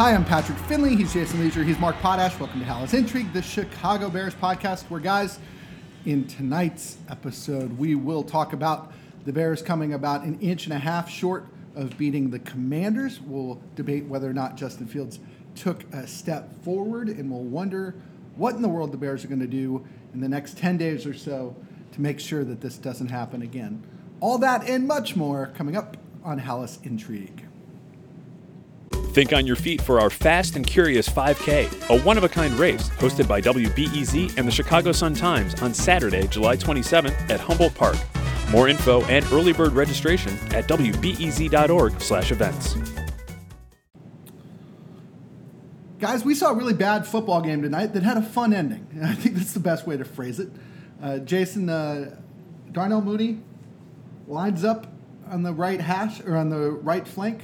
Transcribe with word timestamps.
Hi, 0.00 0.14
I'm 0.14 0.24
Patrick 0.24 0.56
Finley. 0.60 0.96
He's 0.96 1.12
Jason 1.12 1.40
Lieser. 1.40 1.62
He's 1.62 1.78
Mark 1.78 1.94
Potash. 1.96 2.40
Welcome 2.40 2.60
to 2.60 2.66
Hallas 2.66 2.94
Intrigue, 2.94 3.34
the 3.34 3.42
Chicago 3.42 4.08
Bears 4.08 4.34
podcast, 4.34 4.84
where, 4.84 4.98
guys, 4.98 5.38
in 6.06 6.26
tonight's 6.26 6.96
episode, 7.10 7.76
we 7.76 7.94
will 7.94 8.22
talk 8.22 8.54
about 8.54 8.94
the 9.26 9.32
Bears 9.34 9.60
coming 9.60 9.92
about 9.92 10.22
an 10.22 10.40
inch 10.40 10.64
and 10.64 10.72
a 10.72 10.78
half 10.78 11.10
short 11.10 11.48
of 11.74 11.98
beating 11.98 12.30
the 12.30 12.38
Commanders. 12.38 13.20
We'll 13.20 13.60
debate 13.76 14.06
whether 14.06 14.30
or 14.30 14.32
not 14.32 14.56
Justin 14.56 14.86
Fields 14.86 15.18
took 15.54 15.84
a 15.92 16.06
step 16.06 16.50
forward, 16.64 17.10
and 17.10 17.30
we'll 17.30 17.42
wonder 17.42 17.94
what 18.36 18.54
in 18.54 18.62
the 18.62 18.70
world 18.70 18.92
the 18.92 18.96
Bears 18.96 19.22
are 19.26 19.28
going 19.28 19.40
to 19.40 19.46
do 19.46 19.86
in 20.14 20.22
the 20.22 20.30
next 20.30 20.56
10 20.56 20.78
days 20.78 21.04
or 21.04 21.12
so 21.12 21.54
to 21.92 22.00
make 22.00 22.20
sure 22.20 22.42
that 22.42 22.62
this 22.62 22.78
doesn't 22.78 23.08
happen 23.08 23.42
again. 23.42 23.84
All 24.20 24.38
that 24.38 24.66
and 24.66 24.88
much 24.88 25.14
more 25.14 25.48
coming 25.48 25.76
up 25.76 25.98
on 26.24 26.40
Hallas 26.40 26.82
Intrigue. 26.86 27.49
Think 29.12 29.32
on 29.32 29.44
your 29.44 29.56
feet 29.56 29.82
for 29.82 29.98
our 29.98 30.08
Fast 30.08 30.54
and 30.54 30.64
Curious 30.64 31.08
5K, 31.08 31.90
a 31.90 32.00
one 32.02 32.16
of 32.16 32.22
a 32.22 32.28
kind 32.28 32.54
race 32.54 32.88
hosted 32.90 33.26
by 33.26 33.40
WBEZ 33.40 34.38
and 34.38 34.46
the 34.46 34.52
Chicago 34.52 34.92
Sun 34.92 35.14
Times 35.14 35.60
on 35.62 35.74
Saturday, 35.74 36.28
July 36.28 36.56
27th 36.56 37.28
at 37.28 37.40
Humboldt 37.40 37.74
Park. 37.74 37.96
More 38.52 38.68
info 38.68 39.02
and 39.06 39.24
early 39.32 39.52
bird 39.52 39.72
registration 39.72 40.32
at 40.54 40.68
wbez.org/events. 40.68 42.76
Guys, 45.98 46.24
we 46.24 46.36
saw 46.36 46.52
a 46.52 46.54
really 46.54 46.74
bad 46.74 47.04
football 47.04 47.40
game 47.40 47.62
tonight 47.62 47.92
that 47.94 48.04
had 48.04 48.16
a 48.16 48.22
fun 48.22 48.54
ending. 48.54 48.86
I 49.02 49.14
think 49.14 49.34
that's 49.34 49.54
the 49.54 49.60
best 49.60 49.88
way 49.88 49.96
to 49.96 50.04
phrase 50.04 50.38
it. 50.38 50.50
Uh, 51.02 51.18
Jason 51.18 51.68
uh, 51.68 52.14
Darnell 52.70 53.02
Mooney 53.02 53.40
lines 54.28 54.62
up 54.62 54.86
on 55.28 55.42
the 55.42 55.52
right 55.52 55.80
hash 55.80 56.20
or 56.20 56.36
on 56.36 56.50
the 56.50 56.70
right 56.70 57.08
flank 57.08 57.40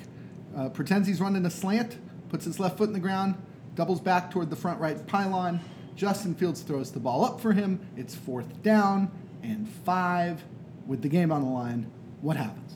uh, 0.56 0.68
pretends 0.70 1.06
he's 1.06 1.20
running 1.20 1.44
a 1.44 1.50
slant, 1.50 1.98
puts 2.28 2.44
his 2.44 2.58
left 2.58 2.78
foot 2.78 2.88
in 2.88 2.94
the 2.94 3.00
ground, 3.00 3.34
doubles 3.74 4.00
back 4.00 4.30
toward 4.30 4.50
the 4.50 4.56
front 4.56 4.80
right 4.80 5.06
pylon. 5.06 5.60
Justin 5.94 6.34
Fields 6.34 6.62
throws 6.62 6.90
the 6.90 7.00
ball 7.00 7.24
up 7.24 7.40
for 7.40 7.52
him. 7.52 7.80
It's 7.96 8.14
fourth 8.14 8.62
down 8.62 9.10
and 9.42 9.68
five 9.68 10.42
with 10.86 11.02
the 11.02 11.08
game 11.08 11.30
on 11.30 11.42
the 11.42 11.48
line. 11.48 11.90
What 12.20 12.36
happens? 12.36 12.74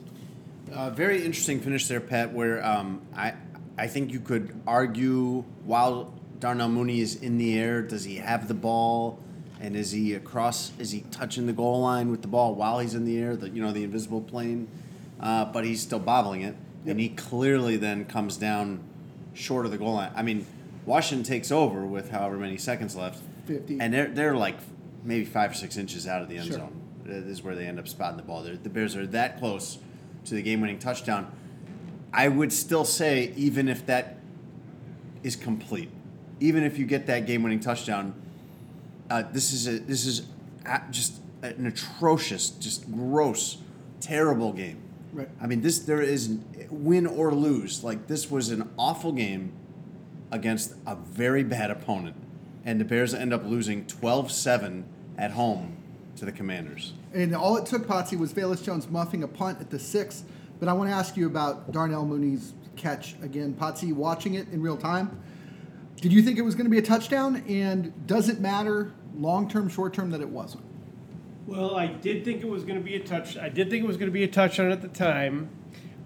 Uh, 0.73 0.91
very 0.91 1.25
interesting 1.25 1.61
finish 1.61 1.87
there, 1.89 2.01
Pat. 2.01 2.33
Where 2.33 2.65
um, 2.65 3.03
I 3.17 3.35
I 3.77 3.89
think 3.89 4.13
you 4.13 4.21
could 4.21 4.59
argue 4.67 5.45
while 5.65 6.15
Darnell 6.39 6.69
Mooney 6.69 7.01
is 7.01 7.17
in 7.17 7.39
the 7.39 7.59
air, 7.59 7.83
does 7.83 8.05
he 8.05 8.17
have 8.17 8.47
the 8.47 8.55
ball, 8.55 9.19
and 9.61 9.75
is 9.75 9.91
he 9.91 10.15
across? 10.15 10.73
Is 10.79 10.93
he 10.93 11.01
touching 11.11 11.47
the 11.47 11.53
goal 11.53 11.81
line 11.81 12.11
with 12.11 12.23
the 12.23 12.29
ball 12.29 12.55
while 12.55 12.79
he's 12.79 12.95
in 12.95 13.05
the 13.05 13.19
air? 13.19 13.37
The 13.37 13.51
you 13.51 13.63
know 13.63 13.73
the 13.73 13.83
invisible 13.83 14.21
plane, 14.21 14.69
uh, 15.19 15.47
but 15.47 15.65
he's 15.65 15.81
still 15.81 15.99
bobbling 15.99 16.43
it 16.43 16.55
and 16.87 16.99
he 17.01 17.09
clearly 17.11 17.77
then 17.77 18.05
comes 18.05 18.37
down 18.37 18.81
short 19.35 19.65
of 19.67 19.73
the 19.73 19.79
goal 19.79 19.95
line. 19.95 20.13
I 20.15 20.23
mean, 20.23 20.47
Washington 20.87 21.25
takes 21.25 21.51
over 21.51 21.85
with 21.85 22.11
however 22.11 22.37
many 22.37 22.57
seconds 22.57 22.97
left, 22.97 23.21
50. 23.47 23.79
and 23.81 23.93
they're 23.93 24.09
they're 24.09 24.37
like 24.37 24.57
maybe 25.05 25.25
five 25.25 25.51
or 25.51 25.55
six 25.55 25.77
inches 25.77 26.07
out 26.07 26.23
of 26.23 26.29
the 26.29 26.37
end 26.37 26.47
Sure. 26.49 26.57
zone. 26.59 26.81
That 27.05 27.25
is 27.27 27.43
where 27.43 27.55
they 27.55 27.67
end 27.67 27.79
up 27.79 27.89
spotting 27.89 28.17
the 28.17 28.23
ball. 28.23 28.43
They're, 28.43 28.57
the 28.57 28.69
Bears 28.69 28.97
are 28.97 29.07
that 29.09 29.39
close 29.39 29.79
to 30.27 30.35
the 30.35 30.43
game-winning 30.43 30.79
touchdown. 30.79 31.31
I 32.13 32.29
would 32.29 32.53
still 32.53 32.85
say, 32.85 33.33
even 33.37 33.69
if 33.69 33.87
that 33.87 34.17
is 35.23 35.37
complete, 35.37 35.91
even 36.41 36.63
if 36.65 36.79
you 36.79 36.87
get 36.87 37.07
that 37.07 37.27
game-winning 37.27 37.61
touchdown, 37.61 38.15
uh, 39.11 39.25
this 39.33 39.53
is 39.53 39.67
a 39.67 39.79
this 39.79 40.07
is 40.07 40.27
just 40.91 41.15
an 41.43 41.67
atrocious, 41.67 42.51
just 42.51 42.91
gross, 42.93 43.59
terrible 44.01 44.53
game. 44.53 44.79
Right. 45.13 45.29
I 45.41 45.47
mean, 45.47 45.61
this 45.61 45.81
there 45.81 46.03
is 46.03 46.39
win 46.71 47.07
or 47.07 47.33
lose. 47.33 47.83
Like 47.83 48.07
this 48.07 48.31
was 48.31 48.51
an 48.51 48.71
awful 48.79 49.13
game 49.13 49.53
against 50.31 50.75
a 50.87 50.95
very 50.95 51.43
bad 51.43 51.71
opponent, 51.71 52.17
and 52.65 52.81
the 52.81 52.85
Bears 52.85 53.13
end 53.15 53.33
up 53.33 53.45
losing 53.45 53.85
12-7 53.87 54.85
at 55.19 55.33
home 55.33 55.77
to 56.17 56.25
the 56.25 56.33
Commanders. 56.33 56.93
And 57.13 57.35
all 57.35 57.57
it 57.57 57.67
took, 57.67 57.87
Potsy, 57.87 58.17
was 58.17 58.33
Velus 58.33 58.63
Jones 58.63 58.89
muffing 58.89 59.23
a 59.23 59.29
punt 59.29 59.61
at 59.61 59.71
the 59.71 59.79
six. 59.79 60.25
But 60.61 60.69
I 60.69 60.75
want 60.75 60.91
to 60.91 60.95
ask 60.95 61.17
you 61.17 61.27
about 61.27 61.73
Darnell 61.73 62.05
Mooney's 62.05 62.53
catch 62.77 63.15
again. 63.23 63.55
Potsy, 63.55 63.93
watching 63.93 64.35
it 64.35 64.49
in 64.49 64.61
real 64.61 64.77
time, 64.77 65.21
did 65.97 66.13
you 66.13 66.23
think 66.23 66.39
it 66.39 66.43
was 66.43 66.55
going 66.55 66.67
to 66.67 66.71
be 66.71 66.79
a 66.79 66.83
touchdown? 66.83 67.43
And 67.49 68.07
does 68.07 68.29
it 68.29 68.41
matter 68.41 68.93
long 69.17 69.49
term, 69.49 69.69
short 69.69 69.95
term 69.95 70.11
that 70.11 70.21
it 70.21 70.29
wasn't? 70.29 70.65
Well, 71.51 71.75
I 71.75 71.89
did 71.89 72.25
think 72.25 72.43
it 72.43 72.49
was 72.49 72.63
going 72.63 72.79
to 72.79 72.85
be 72.85 72.95
a 72.95 73.01
touch. 73.01 73.37
I 73.37 73.49
did 73.49 73.71
think 73.71 73.83
it 73.83 73.87
was 73.89 73.97
going 73.97 74.07
to 74.07 74.13
be 74.13 74.23
a 74.23 74.29
touchdown 74.29 74.71
at 74.71 74.83
the 74.83 74.89
time. 74.89 75.51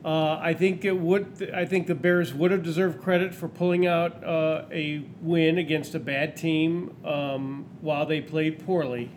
Uh, 0.03 0.39
I 0.41 0.55
think 0.55 0.87
it 0.87 0.99
would. 0.99 1.53
I 1.55 1.67
think 1.67 1.87
the 1.87 1.95
Bears 1.95 2.33
would 2.33 2.51
have 2.51 2.63
deserved 2.63 3.03
credit 3.03 3.35
for 3.35 3.47
pulling 3.47 3.87
out 3.87 4.25
uh, 4.25 4.65
a 4.73 5.05
win 5.21 5.59
against 5.59 5.95
a 5.95 5.99
bad 5.99 6.35
team 6.35 6.97
um, 7.05 7.67
while 7.83 8.07
they 8.07 8.23
played 8.23 8.65
poorly. 8.65 9.11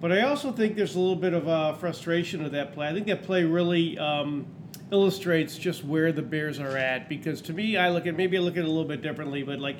But 0.00 0.10
I 0.10 0.22
also 0.22 0.50
think 0.50 0.74
there's 0.74 0.96
a 0.96 0.98
little 0.98 1.14
bit 1.14 1.34
of 1.34 1.46
uh, 1.46 1.74
frustration 1.74 2.44
of 2.44 2.50
that 2.50 2.72
play. 2.74 2.88
I 2.88 2.92
think 2.92 3.06
that 3.06 3.22
play 3.22 3.44
really 3.44 3.96
um, 3.96 4.46
illustrates 4.90 5.56
just 5.56 5.84
where 5.84 6.10
the 6.10 6.22
Bears 6.22 6.58
are 6.58 6.76
at. 6.76 7.08
Because 7.08 7.40
to 7.42 7.52
me, 7.52 7.76
I 7.76 7.90
look 7.90 8.08
at 8.08 8.16
maybe 8.16 8.36
I 8.36 8.40
look 8.40 8.54
at 8.54 8.64
it 8.64 8.64
a 8.64 8.68
little 8.68 8.88
bit 8.88 9.02
differently, 9.02 9.44
but 9.44 9.60
like, 9.60 9.76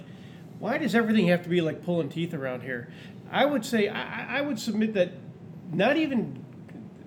why 0.61 0.79
does 0.79 0.95
everything 0.95 1.27
have 1.27 1.43
to 1.43 1.49
be 1.49 1.61
like 1.61 1.85
pulling 1.85 2.11
teeth 2.11 2.33
around 2.33 2.63
here? 2.63 2.93
I 3.29 3.45
would 3.45 3.65
say 3.65 3.89
I, 3.89 4.39
I 4.39 4.41
would 4.41 4.61
submit 4.61 4.95
that 4.95 5.11
not 5.73 5.97
even 5.97 6.45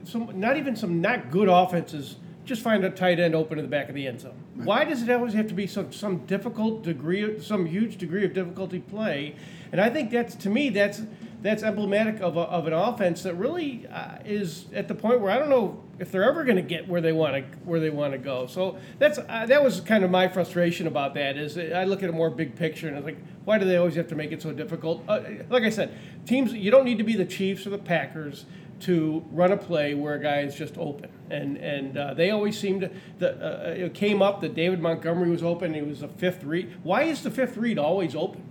some 0.04 0.40
not 0.40 0.58
even 0.58 0.76
some 0.76 1.02
not 1.02 1.32
good 1.32 1.50
offenses 1.50 2.18
just 2.46 2.62
find 2.62 2.84
a 2.86 2.90
tight 2.90 3.20
end 3.20 3.36
open 3.36 3.60
in 3.60 3.66
the 3.66 3.70
back 3.70 3.90
of 3.90 3.96
the 3.96 4.08
end 4.08 4.22
zone. 4.22 4.34
Why 4.56 4.86
does 4.86 5.04
it 5.04 5.10
always 5.10 5.34
have 5.34 5.48
to 5.48 5.54
be 5.54 5.68
some 5.68 5.92
some 5.92 6.26
difficult 6.26 6.82
degree 6.82 7.40
some 7.42 7.66
huge 7.66 7.98
degree 7.98 8.26
of 8.26 8.34
difficulty 8.34 8.80
play? 8.80 9.36
And 9.72 9.82
I 9.82 9.90
think 9.90 10.12
that's 10.12 10.34
to 10.36 10.50
me 10.50 10.70
that's 10.70 11.02
that's 11.42 11.62
emblematic 11.62 12.20
of, 12.20 12.36
a, 12.36 12.42
of 12.42 12.66
an 12.68 12.74
offense 12.74 13.24
that 13.24 13.36
really 13.36 13.86
uh, 13.88 14.18
is 14.26 14.66
at 14.74 14.88
the 14.88 14.96
point 14.96 15.22
where 15.22 15.32
I 15.32 15.38
don't 15.38 15.50
know 15.50 15.84
if 16.00 16.12
they're 16.12 16.24
ever 16.24 16.44
going 16.44 16.56
to 16.56 16.64
get 16.64 16.88
where 16.88 17.02
they 17.02 17.12
want 17.12 17.36
to 17.36 17.60
where 17.60 17.80
they 17.80 17.90
want 17.90 18.14
to 18.14 18.18
go. 18.18 18.48
So 18.48 18.78
that's 18.98 19.20
uh, 19.20 19.46
that 19.48 19.64
was 19.64 19.82
kind 19.82 20.04
of 20.04 20.10
my 20.10 20.28
frustration 20.28 20.88
about 20.88 21.14
that. 21.14 21.38
Is 21.38 21.58
I 21.58 21.84
look 21.84 22.02
at 22.02 22.10
a 22.10 22.14
more 22.14 22.30
big 22.30 22.56
picture 22.56 22.88
and 22.88 22.98
it's 22.98 23.06
like, 23.06 23.18
why 23.46 23.58
do 23.58 23.66
they 23.66 23.78
always 23.78 23.96
have 23.96 24.08
to 24.08 24.16
make 24.16 24.32
it 24.32 24.42
so 24.42 24.52
difficult? 24.52 25.04
Uh, 25.08 25.22
like 25.50 25.64
I 25.64 25.70
said, 25.70 25.96
teams 26.26 26.54
you 26.54 26.72
don't 26.72 26.86
need 26.86 26.98
to 26.98 27.04
be 27.04 27.16
the 27.16 27.26
Chiefs 27.26 27.68
or 27.68 27.70
the 27.70 27.78
Packers 27.78 28.46
to 28.80 29.26
run 29.32 29.52
a 29.52 29.58
play 29.58 29.94
where 29.94 30.16
a 30.16 30.22
guy 30.22 30.42
is 30.42 30.56
just 30.56 30.78
open, 30.78 31.10
and 31.30 31.58
and 31.58 31.98
uh, 31.98 32.14
they 32.14 32.32
always 32.32 32.58
seemed 32.58 32.82
to. 32.82 32.92
The, 33.20 33.70
uh, 33.70 33.86
it 33.86 33.94
came 33.94 34.22
up 34.22 34.42
that 34.42 34.56
David 34.56 34.80
Montgomery 34.80 35.30
was 35.30 35.44
open. 35.44 35.74
He 35.74 35.82
was 35.82 36.02
the 36.02 36.08
fifth 36.08 36.44
read. 36.44 36.74
Why 36.84 37.04
is 37.04 37.24
the 37.24 37.32
fifth 37.32 37.58
read 37.58 37.78
always 37.78 38.16
open? 38.16 38.44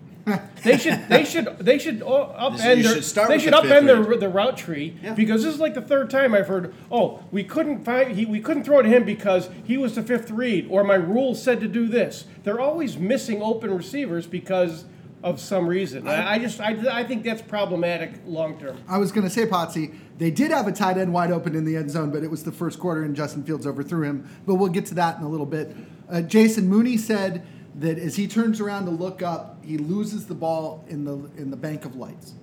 They 0.64 0.76
should 0.76 1.08
they 1.08 1.24
should 1.24 1.58
they 1.60 1.78
should 1.78 2.00
upend 2.00 2.58
their, 2.58 2.82
should 2.82 3.04
start 3.04 3.28
they 3.28 3.38
should 3.38 3.52
the 3.52 3.58
upend 3.58 3.86
their, 3.86 4.02
read. 4.02 4.20
the 4.20 4.28
route 4.28 4.56
tree 4.56 4.96
Yeah. 5.02 5.14
because 5.14 5.44
this 5.44 5.54
is 5.54 5.60
like 5.60 5.74
the 5.74 5.80
third 5.82 6.10
time 6.10 6.34
I've 6.34 6.48
heard. 6.48 6.74
Oh, 6.90 7.22
we 7.30 7.44
couldn't 7.44 7.84
find 7.84 8.12
he 8.16 8.26
we 8.26 8.40
couldn't 8.40 8.64
throw 8.64 8.82
to 8.82 8.88
him 8.88 9.04
because 9.04 9.48
he 9.64 9.76
was 9.76 9.94
the 9.94 10.02
fifth 10.02 10.30
read, 10.30 10.66
or 10.68 10.82
my 10.82 10.96
rule 10.96 11.34
said 11.34 11.60
to 11.60 11.68
do 11.68 11.86
this. 11.86 12.24
They're 12.42 12.60
always 12.60 12.96
missing 12.98 13.40
open 13.40 13.70
receivers 13.76 14.26
because 14.26 14.84
of 15.22 15.40
some 15.40 15.68
reason. 15.68 16.06
I, 16.08 16.34
I 16.34 16.38
just 16.38 16.60
I, 16.60 16.76
I 16.90 17.04
think 17.04 17.22
that's 17.24 17.42
problematic 17.42 18.10
long 18.26 18.58
term. 18.58 18.78
I 18.88 18.98
was 18.98 19.12
going 19.12 19.24
to 19.24 19.30
say, 19.30 19.46
Potsy, 19.46 19.94
they 20.18 20.30
did 20.30 20.50
have 20.50 20.66
a 20.66 20.72
tight 20.72 20.98
end 20.98 21.12
wide 21.12 21.30
open 21.30 21.54
in 21.54 21.64
the 21.64 21.76
end 21.76 21.90
zone, 21.90 22.10
but 22.10 22.22
it 22.22 22.30
was 22.30 22.42
the 22.44 22.52
first 22.52 22.78
quarter 22.80 23.02
and 23.04 23.14
Justin 23.14 23.44
Fields 23.44 23.66
overthrew 23.66 24.02
him. 24.02 24.28
But 24.44 24.56
we'll 24.56 24.68
get 24.68 24.86
to 24.86 24.94
that 24.96 25.18
in 25.18 25.24
a 25.24 25.28
little 25.28 25.46
bit. 25.46 25.74
Uh, 26.08 26.20
Jason 26.22 26.68
Mooney 26.68 26.96
said 26.96 27.44
that 27.76 27.98
as 27.98 28.16
he 28.16 28.26
turns 28.26 28.60
around 28.60 28.86
to 28.86 28.90
look 28.90 29.22
up, 29.22 29.64
he 29.64 29.78
loses 29.78 30.26
the 30.26 30.34
ball 30.34 30.84
in 30.88 31.04
the 31.04 31.14
in 31.40 31.50
the 31.50 31.56
bank 31.56 31.84
of 31.84 31.96
lights, 31.96 32.34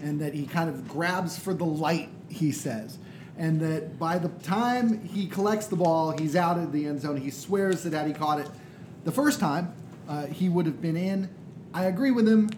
and 0.00 0.20
that 0.20 0.34
he 0.34 0.46
kind 0.46 0.68
of 0.68 0.88
grabs 0.88 1.38
for 1.38 1.54
the 1.54 1.64
light. 1.64 2.08
He 2.28 2.52
says. 2.52 2.98
And 3.38 3.60
that 3.60 3.98
by 3.98 4.16
the 4.16 4.30
time 4.30 5.06
he 5.06 5.26
collects 5.26 5.66
the 5.66 5.76
ball, 5.76 6.16
he's 6.16 6.34
out 6.34 6.56
of 6.56 6.72
the 6.72 6.86
end 6.86 7.02
zone. 7.02 7.18
He 7.18 7.30
swears 7.30 7.82
that 7.82 7.92
had 7.92 8.06
he 8.06 8.14
caught 8.14 8.40
it 8.40 8.48
the 9.06 9.12
first 9.12 9.38
time, 9.38 9.72
uh, 10.08 10.26
he 10.26 10.48
would 10.48 10.66
have 10.66 10.82
been 10.82 10.96
in. 10.96 11.28
I 11.72 11.84
agree 11.84 12.10
with 12.10 12.26
him. 12.26 12.50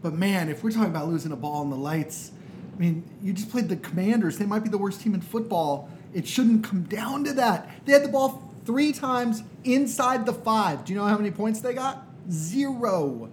But 0.00 0.14
man, 0.14 0.48
if 0.48 0.62
we're 0.62 0.70
talking 0.70 0.90
about 0.90 1.08
losing 1.08 1.32
a 1.32 1.36
ball 1.36 1.62
in 1.62 1.70
the 1.70 1.76
lights, 1.76 2.30
I 2.72 2.78
mean, 2.78 3.02
you 3.20 3.32
just 3.32 3.50
played 3.50 3.68
the 3.68 3.74
Commanders. 3.76 4.38
They 4.38 4.46
might 4.46 4.62
be 4.62 4.68
the 4.68 4.78
worst 4.78 5.00
team 5.00 5.12
in 5.12 5.20
football. 5.20 5.90
It 6.14 6.28
shouldn't 6.28 6.62
come 6.62 6.84
down 6.84 7.24
to 7.24 7.32
that. 7.32 7.68
They 7.84 7.92
had 7.92 8.04
the 8.04 8.08
ball 8.08 8.49
three 8.64 8.92
times 8.92 9.42
inside 9.64 10.26
the 10.26 10.32
five. 10.32 10.84
Do 10.84 10.92
you 10.92 10.98
know 10.98 11.06
how 11.06 11.16
many 11.16 11.30
points 11.30 11.60
they 11.60 11.74
got? 11.74 12.06
Zero. 12.30 13.30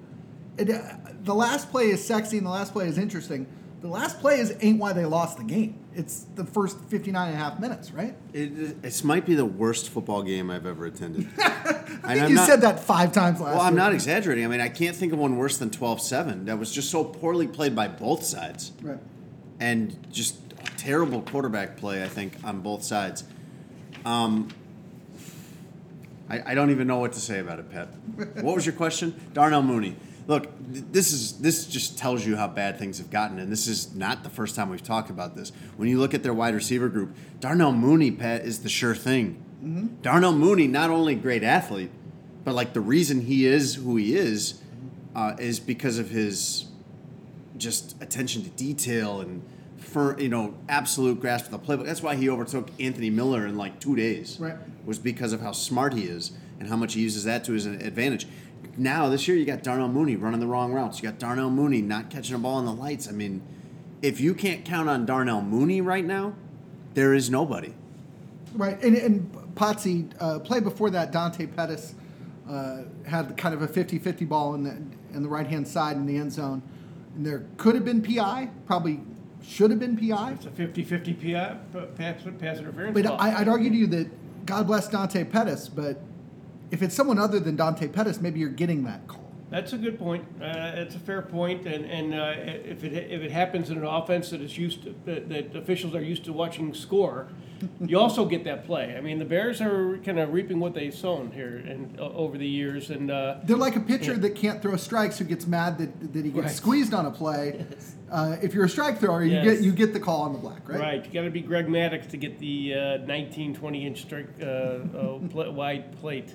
It, 0.57 0.69
uh, 0.69 0.81
the 1.23 1.35
last 1.35 1.69
play 1.71 1.85
is 1.89 2.03
sexy 2.03 2.37
and 2.37 2.45
the 2.45 2.51
last 2.51 2.73
play 2.73 2.87
is 2.87 2.97
interesting. 2.97 3.47
The 3.81 3.87
last 3.87 4.19
play 4.19 4.39
is 4.39 4.55
ain't 4.61 4.79
why 4.79 4.93
they 4.93 5.05
lost 5.05 5.37
the 5.37 5.43
game. 5.43 5.77
It's 5.93 6.25
the 6.35 6.45
first 6.45 6.79
59 6.85 7.27
and 7.27 7.35
a 7.35 7.39
half 7.39 7.59
minutes, 7.59 7.91
right? 7.91 8.15
It, 8.33 8.81
this 8.81 9.03
might 9.03 9.25
be 9.25 9.35
the 9.35 9.45
worst 9.45 9.89
football 9.89 10.23
game 10.23 10.49
I've 10.49 10.65
ever 10.65 10.85
attended. 10.85 11.27
I 11.39 12.15
think 12.15 12.29
you 12.29 12.37
said 12.37 12.61
that 12.61 12.79
five 12.79 13.11
times 13.11 13.39
last 13.39 13.53
Well, 13.55 13.61
I'm 13.61 13.73
week. 13.73 13.77
not 13.77 13.93
exaggerating. 13.93 14.45
I 14.45 14.47
mean, 14.47 14.61
I 14.61 14.69
can't 14.69 14.95
think 14.95 15.13
of 15.13 15.19
one 15.19 15.37
worse 15.37 15.57
than 15.57 15.69
12-7. 15.69 16.45
That 16.45 16.57
was 16.57 16.71
just 16.71 16.89
so 16.89 17.03
poorly 17.03 17.47
played 17.47 17.75
by 17.75 17.87
both 17.87 18.23
sides. 18.23 18.71
Right. 18.81 18.99
and 19.59 19.95
just 20.11 20.37
terrible 20.77 21.21
quarterback 21.21 21.77
play, 21.77 22.03
I 22.03 22.07
think, 22.07 22.33
on 22.43 22.61
both 22.61 22.83
sides. 22.83 23.23
Um, 24.05 24.49
I, 26.29 26.51
I 26.51 26.55
don't 26.55 26.71
even 26.71 26.87
know 26.87 26.99
what 26.99 27.13
to 27.13 27.19
say 27.19 27.39
about 27.39 27.59
it, 27.59 27.71
Pat. 27.71 27.87
what 28.43 28.55
was 28.55 28.65
your 28.65 28.75
question? 28.75 29.15
Darnell 29.33 29.63
Mooney. 29.63 29.95
Look, 30.27 30.49
this 30.59 31.13
is 31.13 31.39
this 31.39 31.65
just 31.65 31.97
tells 31.97 32.25
you 32.25 32.35
how 32.35 32.47
bad 32.49 32.77
things 32.77 32.97
have 32.97 33.09
gotten, 33.09 33.39
and 33.39 33.49
this 33.49 33.65
is 33.67 33.95
not 33.95 34.23
the 34.23 34.29
first 34.29 34.55
time 34.55 34.69
we've 34.69 34.83
talked 34.83 35.09
about 35.09 35.35
this. 35.37 35.53
When 35.77 35.87
you 35.87 35.99
look 35.99 36.13
at 36.13 36.21
their 36.21 36.33
wide 36.33 36.53
receiver 36.53 36.89
group, 36.89 37.15
Darnell 37.39 37.71
Mooney, 37.71 38.11
Pat, 38.11 38.41
is 38.45 38.59
the 38.59 38.69
sure 38.69 38.93
thing. 38.93 39.43
Darnell 40.01 40.33
Mooney, 40.33 40.67
not 40.67 40.89
only 40.89 41.15
great 41.15 41.43
athlete, 41.43 41.91
but 42.43 42.53
like 42.53 42.73
the 42.73 42.81
reason 42.81 43.21
he 43.21 43.45
is 43.45 43.75
who 43.75 43.95
he 43.95 44.15
is, 44.15 44.61
uh, 45.15 45.35
is 45.39 45.59
because 45.59 45.97
of 45.97 46.09
his 46.09 46.65
just 47.57 48.01
attention 48.01 48.43
to 48.43 48.49
detail 48.49 49.21
and 49.21 49.41
for 49.87 50.19
you 50.19 50.29
know 50.29 50.53
absolute 50.69 51.19
grasp 51.19 51.45
of 51.45 51.51
the 51.51 51.59
playbook. 51.59 51.85
That's 51.85 52.03
why 52.03 52.15
he 52.15 52.29
overtook 52.29 52.69
Anthony 52.79 53.09
Miller 53.09 53.45
in 53.45 53.57
like 53.57 53.79
two 53.79 53.95
days. 53.95 54.37
Right. 54.39 54.55
Was 54.85 54.99
because 54.99 55.33
of 55.33 55.41
how 55.41 55.51
smart 55.51 55.93
he 55.93 56.03
is 56.03 56.31
and 56.59 56.69
how 56.69 56.75
much 56.75 56.93
he 56.93 57.01
uses 57.01 57.23
that 57.23 57.43
to 57.45 57.53
his 57.53 57.65
advantage. 57.65 58.27
Now 58.77 59.09
this 59.09 59.27
year 59.27 59.37
you 59.37 59.45
got 59.45 59.63
Darnell 59.63 59.87
Mooney 59.87 60.15
running 60.15 60.39
the 60.39 60.47
wrong 60.47 60.73
routes. 60.73 61.01
You 61.01 61.09
got 61.09 61.19
Darnell 61.19 61.49
Mooney 61.49 61.81
not 61.81 62.09
catching 62.09 62.35
a 62.35 62.39
ball 62.39 62.59
in 62.59 62.65
the 62.65 62.73
lights. 62.73 63.07
I 63.07 63.11
mean, 63.11 63.41
if 64.01 64.19
you 64.19 64.33
can't 64.33 64.63
count 64.63 64.89
on 64.89 65.05
Darnell 65.05 65.41
Mooney 65.41 65.81
right 65.81 66.05
now, 66.05 66.35
there 66.93 67.13
is 67.13 67.29
nobody. 67.29 67.73
Right, 68.53 68.81
and, 68.81 68.95
and 68.95 69.31
Potsy, 69.55 70.11
uh, 70.19 70.39
play 70.39 70.59
before 70.59 70.89
that, 70.91 71.11
Dante 71.11 71.45
Pettis 71.47 71.95
uh, 72.49 72.83
had 73.05 73.35
kind 73.37 73.53
of 73.53 73.61
a 73.61 73.67
50-50 73.67 74.27
ball 74.27 74.55
in 74.55 74.63
the 74.63 74.77
in 75.13 75.23
the 75.23 75.29
right 75.29 75.47
hand 75.47 75.67
side 75.67 75.95
in 75.95 76.05
the 76.05 76.17
end 76.17 76.31
zone, 76.31 76.61
and 77.15 77.25
there 77.25 77.45
could 77.57 77.75
have 77.75 77.85
been 77.85 78.01
PI, 78.01 78.49
probably 78.65 78.99
should 79.47 79.71
have 79.71 79.79
been 79.79 79.95
PI, 79.97 80.31
It's 80.33 80.45
a 80.45 80.49
50-50 80.49 81.21
PI, 81.21 81.57
pass, 81.95 82.21
pass 82.39 82.59
interference 82.59 82.93
but. 82.93 83.05
I, 83.07 83.39
I'd 83.39 83.47
argue 83.47 83.69
to 83.69 83.75
you 83.75 83.87
that 83.87 84.45
God 84.45 84.67
bless 84.67 84.87
Dante 84.87 85.23
Pettis, 85.23 85.69
but 85.69 86.01
if 86.69 86.81
it's 86.81 86.93
someone 86.93 87.17
other 87.17 87.39
than 87.39 87.55
Dante 87.55 87.87
Pettis, 87.87 88.19
maybe 88.19 88.39
you're 88.39 88.49
getting 88.49 88.83
that 88.83 89.07
call. 89.07 89.26
That's 89.49 89.71
a 89.73 89.77
good 89.77 89.97
point. 89.97 90.25
Uh, 90.41 90.71
it's 90.75 90.95
a 90.95 90.99
fair 90.99 91.21
point, 91.21 91.65
and 91.65 91.85
and 91.85 92.13
uh, 92.13 92.33
if 92.37 92.83
it 92.83 92.93
if 92.93 93.21
it 93.21 93.31
happens 93.31 93.69
in 93.69 93.77
an 93.77 93.85
offense 93.85 94.31
that 94.31 94.41
is 94.41 94.57
used 94.57 94.83
to, 94.83 94.95
that, 95.05 95.29
that 95.29 95.55
officials 95.55 95.95
are 95.95 96.01
used 96.03 96.25
to 96.25 96.33
watching 96.33 96.73
score, 96.73 97.27
you 97.79 97.97
also 98.05 98.25
get 98.25 98.43
that 98.43 98.65
play. 98.65 98.95
I 98.97 98.99
mean, 99.01 99.19
the 99.19 99.25
Bears 99.25 99.61
are 99.61 99.99
kind 99.99 100.19
of 100.19 100.33
reaping 100.33 100.59
what 100.59 100.73
they've 100.73 100.93
sown 100.93 101.31
here 101.31 101.63
and 101.65 101.97
uh, 101.97 102.03
over 102.03 102.37
the 102.37 102.47
years, 102.47 102.89
and 102.89 103.09
uh, 103.09 103.37
They're 103.45 103.55
like 103.55 103.77
a 103.77 103.79
pitcher 103.79 104.17
that 104.17 104.35
can't 104.35 104.61
throw 104.61 104.75
strikes 104.75 105.17
who 105.17 105.23
gets 105.23 105.47
mad 105.47 105.77
that, 105.77 106.13
that 106.13 106.25
he 106.25 106.31
gets 106.31 106.45
Right. 106.47 106.51
squeezed 106.55 106.93
on 106.93 107.05
a 107.05 107.11
play. 107.11 107.65
Uh, 108.09 108.37
if 108.41 108.53
you're 108.53 108.63
a 108.63 108.69
strike 108.69 109.01
thrower, 109.01 109.21
you 109.21 109.33
Yes. 109.33 109.43
get 109.43 109.61
you 109.65 109.73
get 109.73 109.91
the 109.91 109.99
call 109.99 110.21
on 110.21 110.31
the 110.31 110.39
black, 110.39 110.69
right? 110.69 110.79
right, 110.79 111.05
you 111.05 111.11
got 111.11 111.23
to 111.25 111.29
be 111.29 111.41
Greg 111.41 111.67
Maddux 111.67 112.07
to 112.11 112.15
get 112.15 112.39
the 112.39 112.73
uh, 112.73 112.97
19, 113.05 113.53
20 113.53 113.85
inch 113.85 114.01
strike 114.03 114.29
uh, 114.41 114.45
uh, 114.45 115.19
pl- 115.29 115.51
wide 115.51 115.91
plate. 115.99 116.33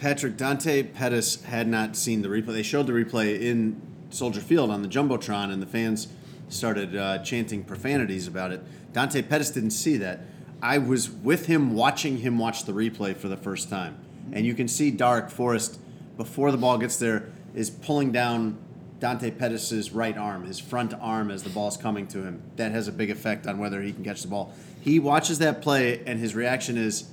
Patrick 0.00 0.36
Dante 0.36 0.82
Pettis 0.82 1.42
had 1.44 1.66
not 1.66 1.96
seen 1.96 2.22
the 2.22 2.28
replay. 2.28 2.52
They 2.52 2.62
showed 2.62 2.86
the 2.86 2.92
replay 2.92 3.40
in 3.40 3.80
Soldier 4.10 4.40
Field 4.40 4.70
on 4.70 4.82
the 4.82 4.88
jumbotron, 4.88 5.50
and 5.50 5.62
the 5.62 5.66
fans 5.66 6.08
started 6.48 6.94
uh, 6.94 7.18
chanting 7.18 7.64
profanities 7.64 8.26
about 8.28 8.52
it. 8.52 8.62
Dante 8.92 9.22
Pettis 9.22 9.50
didn't 9.50 9.70
see 9.70 9.96
that. 9.96 10.20
I 10.62 10.78
was 10.78 11.10
with 11.10 11.46
him 11.46 11.74
watching 11.74 12.18
him 12.18 12.38
watch 12.38 12.64
the 12.64 12.72
replay 12.72 13.16
for 13.16 13.28
the 13.28 13.36
first 13.36 13.68
time, 13.68 13.98
and 14.32 14.44
you 14.44 14.54
can 14.54 14.68
see 14.68 14.92
Darrick 14.92 15.30
Forrest 15.30 15.78
before 16.16 16.50
the 16.50 16.58
ball 16.58 16.78
gets 16.78 16.98
there 16.98 17.30
is 17.54 17.70
pulling 17.70 18.12
down 18.12 18.58
Dante 19.00 19.30
Pettis's 19.30 19.92
right 19.92 20.16
arm, 20.16 20.44
his 20.44 20.58
front 20.58 20.94
arm, 20.94 21.30
as 21.30 21.42
the 21.42 21.50
ball's 21.50 21.76
coming 21.76 22.06
to 22.08 22.22
him. 22.22 22.42
That 22.56 22.72
has 22.72 22.88
a 22.88 22.92
big 22.92 23.10
effect 23.10 23.46
on 23.46 23.58
whether 23.58 23.82
he 23.82 23.92
can 23.92 24.04
catch 24.04 24.22
the 24.22 24.28
ball. 24.28 24.54
He 24.80 24.98
watches 24.98 25.38
that 25.40 25.60
play, 25.60 26.02
and 26.06 26.18
his 26.18 26.34
reaction 26.34 26.76
is 26.78 27.08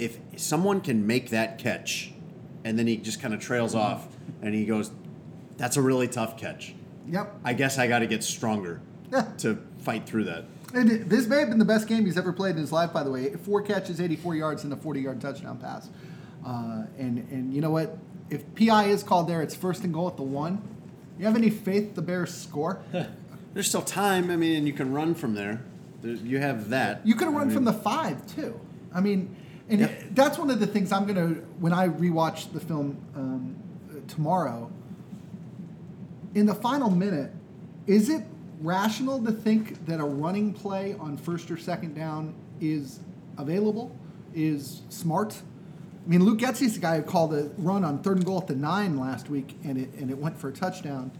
if 0.00 0.18
someone 0.36 0.80
can 0.80 1.06
make 1.06 1.30
that 1.30 1.58
catch 1.58 2.12
and 2.64 2.78
then 2.78 2.86
he 2.86 2.96
just 2.96 3.20
kind 3.20 3.34
of 3.34 3.40
trails 3.40 3.74
off 3.74 4.08
and 4.42 4.54
he 4.54 4.64
goes, 4.64 4.90
that's 5.56 5.76
a 5.76 5.82
really 5.82 6.08
tough 6.08 6.36
catch. 6.38 6.74
Yep. 7.08 7.40
I 7.44 7.52
guess 7.52 7.78
I 7.78 7.86
got 7.86 8.00
to 8.00 8.06
get 8.06 8.22
stronger 8.24 8.80
Yeah. 9.12 9.22
to 9.38 9.58
fight 9.78 10.06
through 10.06 10.24
that. 10.24 10.44
And 10.72 10.88
this 11.10 11.26
may 11.26 11.40
have 11.40 11.48
been 11.48 11.58
the 11.58 11.64
best 11.64 11.88
game 11.88 12.04
he's 12.06 12.16
ever 12.16 12.32
played 12.32 12.52
in 12.54 12.60
his 12.60 12.70
life, 12.72 12.92
by 12.92 13.02
the 13.02 13.10
way. 13.10 13.30
Four 13.34 13.60
catches, 13.62 14.00
84 14.00 14.36
yards, 14.36 14.64
and 14.64 14.72
a 14.72 14.76
40 14.76 15.00
yard 15.00 15.20
touchdown 15.20 15.58
pass. 15.58 15.90
Uh, 16.46 16.84
and, 16.98 17.18
and 17.30 17.52
you 17.52 17.60
know 17.60 17.70
what? 17.70 17.98
If 18.30 18.44
PI 18.54 18.84
is 18.84 19.02
called 19.02 19.28
there, 19.28 19.42
it's 19.42 19.54
first 19.56 19.82
and 19.84 19.92
goal 19.92 20.06
at 20.08 20.16
the 20.16 20.22
one. 20.22 20.62
You 21.18 21.26
have 21.26 21.36
any 21.36 21.50
faith 21.50 21.94
the 21.96 22.02
Bears 22.02 22.32
score? 22.32 22.80
There's 23.54 23.66
still 23.68 23.82
time. 23.82 24.30
I 24.30 24.36
mean, 24.36 24.56
and 24.56 24.66
you 24.66 24.72
can 24.72 24.92
run 24.92 25.14
from 25.14 25.34
there. 25.34 25.62
You 26.02 26.38
have 26.38 26.70
that. 26.70 27.04
You 27.04 27.14
could 27.14 27.24
have 27.26 27.34
I 27.34 27.38
run 27.38 27.48
mean, 27.48 27.56
from 27.56 27.64
the 27.64 27.72
five, 27.72 28.24
too. 28.34 28.58
I 28.94 29.00
mean, 29.00 29.34
and 29.70 29.80
Yep. 29.80 30.02
that's 30.12 30.38
one 30.38 30.50
of 30.50 30.60
the 30.60 30.66
things 30.66 30.92
I'm 30.92 31.04
going 31.06 31.34
to, 31.34 31.40
when 31.60 31.72
I 31.72 31.88
rewatch 31.88 32.52
the 32.52 32.60
film 32.60 32.96
um, 33.14 33.56
tomorrow, 34.08 34.70
in 36.34 36.46
the 36.46 36.54
final 36.54 36.90
minute, 36.90 37.30
is 37.86 38.08
it 38.08 38.22
rational 38.60 39.22
to 39.24 39.32
think 39.32 39.86
that 39.86 40.00
a 40.00 40.04
running 40.04 40.52
play 40.52 40.94
on 40.98 41.16
first 41.16 41.50
or 41.50 41.56
second 41.56 41.94
down 41.94 42.34
is 42.60 43.00
available, 43.38 43.96
is 44.34 44.82
smart? 44.90 45.40
I 46.06 46.08
mean, 46.08 46.24
Luke 46.24 46.38
Getsy's 46.38 46.74
the 46.74 46.80
guy 46.80 46.96
who 46.96 47.02
called 47.02 47.34
a 47.34 47.50
run 47.58 47.84
on 47.84 48.02
third 48.02 48.18
and 48.18 48.26
goal 48.26 48.38
at 48.38 48.46
the 48.46 48.54
nine 48.54 48.98
last 48.98 49.28
week, 49.30 49.56
and 49.64 49.78
it 49.78 49.92
and 49.94 50.10
it 50.10 50.18
went 50.18 50.36
for 50.38 50.48
a 50.48 50.52
touchdown. 50.52 51.10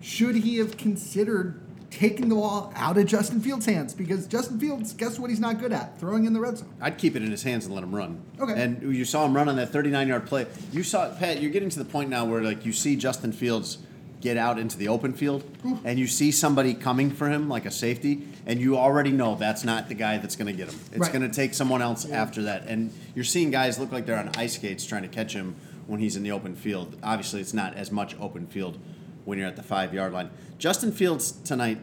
Should 0.00 0.36
he 0.36 0.58
have 0.58 0.76
considered 0.76 1.60
taking 1.92 2.28
the 2.28 2.34
ball 2.34 2.72
out 2.74 2.96
of 2.98 3.06
Justin 3.06 3.40
Fields' 3.40 3.66
hands? 3.66 3.94
Because 3.94 4.26
Justin 4.26 4.58
Fields, 4.58 4.92
guess 4.94 5.18
what 5.18 5.30
he's 5.30 5.40
not 5.40 5.60
good 5.60 5.72
at? 5.72 5.98
Throwing 6.00 6.24
in 6.24 6.32
the 6.32 6.40
red 6.40 6.58
zone. 6.58 6.68
I'd 6.80 6.98
keep 6.98 7.14
it 7.14 7.22
in 7.22 7.30
his 7.30 7.42
hands 7.42 7.66
and 7.66 7.74
let 7.74 7.84
him 7.84 7.94
run. 7.94 8.20
Okay. 8.40 8.60
And 8.60 8.82
you 8.94 9.04
saw 9.04 9.24
him 9.24 9.34
run 9.34 9.48
on 9.48 9.56
that 9.56 9.70
39 9.70 10.08
yard 10.08 10.26
play. 10.26 10.46
You 10.72 10.82
saw 10.82 11.08
Pat. 11.14 11.40
You're 11.40 11.52
getting 11.52 11.68
to 11.70 11.78
the 11.78 11.84
point 11.84 12.10
now 12.10 12.24
where 12.24 12.42
like 12.42 12.64
you 12.66 12.72
see 12.72 12.96
Justin 12.96 13.32
Fields 13.32 13.78
get 14.20 14.36
out 14.36 14.56
into 14.56 14.78
the 14.78 14.86
open 14.86 15.12
field, 15.12 15.42
and 15.84 15.98
you 15.98 16.06
see 16.06 16.30
somebody 16.30 16.74
coming 16.74 17.10
for 17.10 17.28
him 17.28 17.48
like 17.48 17.66
a 17.66 17.70
safety, 17.72 18.22
and 18.46 18.60
you 18.60 18.76
already 18.78 19.10
know 19.10 19.34
that's 19.34 19.64
not 19.64 19.88
the 19.88 19.94
guy 19.96 20.16
that's 20.18 20.36
going 20.36 20.46
to 20.46 20.52
get 20.52 20.68
him. 20.72 20.78
It's 20.92 20.98
Right. 21.00 21.12
going 21.12 21.28
to 21.28 21.34
take 21.34 21.54
someone 21.54 21.82
else 21.82 22.04
after 22.08 22.42
that. 22.42 22.68
And 22.68 22.92
you're 23.16 23.24
seeing 23.24 23.50
guys 23.50 23.80
look 23.80 23.90
like 23.90 24.06
they're 24.06 24.16
on 24.16 24.30
ice 24.36 24.54
skates 24.54 24.86
trying 24.86 25.02
to 25.02 25.08
catch 25.08 25.32
him 25.32 25.56
when 25.88 25.98
he's 25.98 26.14
in 26.14 26.22
the 26.22 26.30
open 26.30 26.54
field. 26.54 26.96
Obviously, 27.02 27.40
it's 27.40 27.52
not 27.52 27.74
as 27.74 27.90
much 27.90 28.14
open 28.20 28.46
field 28.46 28.78
when 29.24 29.38
you're 29.38 29.48
at 29.48 29.56
the 29.56 29.62
five 29.62 29.94
yard 29.94 30.12
line. 30.12 30.30
Justin 30.58 30.92
Fields 30.92 31.32
tonight 31.32 31.78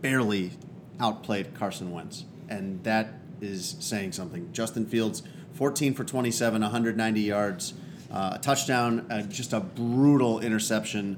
barely 0.00 0.52
outplayed 1.00 1.54
Carson 1.54 1.92
Wentz, 1.92 2.24
and 2.48 2.82
that 2.84 3.14
is 3.40 3.76
saying 3.80 4.12
something. 4.12 4.52
Justin 4.52 4.86
Fields, 4.86 5.22
14 5.54 5.94
for 5.94 6.04
27, 6.04 6.62
190 6.62 7.20
yards, 7.20 7.74
uh, 8.10 8.32
a 8.34 8.38
touchdown, 8.38 9.06
uh, 9.10 9.22
just 9.22 9.52
a 9.52 9.60
brutal 9.60 10.40
interception 10.40 11.16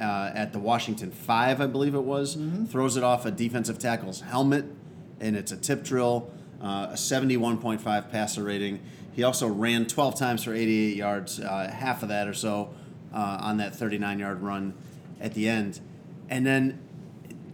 uh, 0.00 0.30
at 0.34 0.52
the 0.52 0.58
Washington 0.58 1.10
five, 1.10 1.60
I 1.60 1.66
believe 1.66 1.94
it 1.94 2.04
was. 2.04 2.36
Throws 2.68 2.96
it 2.96 3.02
off 3.02 3.26
a 3.26 3.30
defensive 3.30 3.78
tackle's 3.78 4.20
helmet, 4.20 4.64
and 5.20 5.36
it's 5.36 5.52
a 5.52 5.56
tip 5.56 5.82
drill. 5.82 6.30
Uh, 6.62 6.88
a 6.90 6.94
71.5 6.94 8.10
passer 8.10 8.42
rating. 8.42 8.80
He 9.12 9.22
also 9.22 9.46
ran 9.46 9.86
12 9.86 10.18
times 10.18 10.44
for 10.44 10.52
88 10.52 10.96
yards, 10.96 11.40
uh, 11.40 11.70
half 11.72 12.02
of 12.02 12.08
that 12.08 12.26
or 12.26 12.34
so 12.34 12.74
uh, 13.12 13.38
on 13.40 13.56
that 13.58 13.74
39 13.74 14.18
yard 14.18 14.42
run 14.42 14.74
at 15.20 15.34
the 15.34 15.48
end. 15.48 15.80
And 16.28 16.46
then 16.46 16.78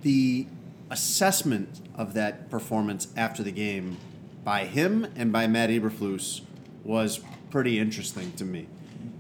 the 0.03 0.47
assessment 0.91 1.81
of 1.95 2.15
that 2.15 2.51
performance 2.51 3.09
after 3.17 3.43
the 3.43 3.53
game 3.53 3.97
by 4.45 4.65
him 4.65 5.07
and 5.17 5.33
by 5.33 5.47
Matt 5.47 5.71
Eberflus 5.71 6.43
was 6.85 7.21
pretty 7.51 7.79
interesting 7.79 8.33
to 8.33 8.45
me. 8.45 8.67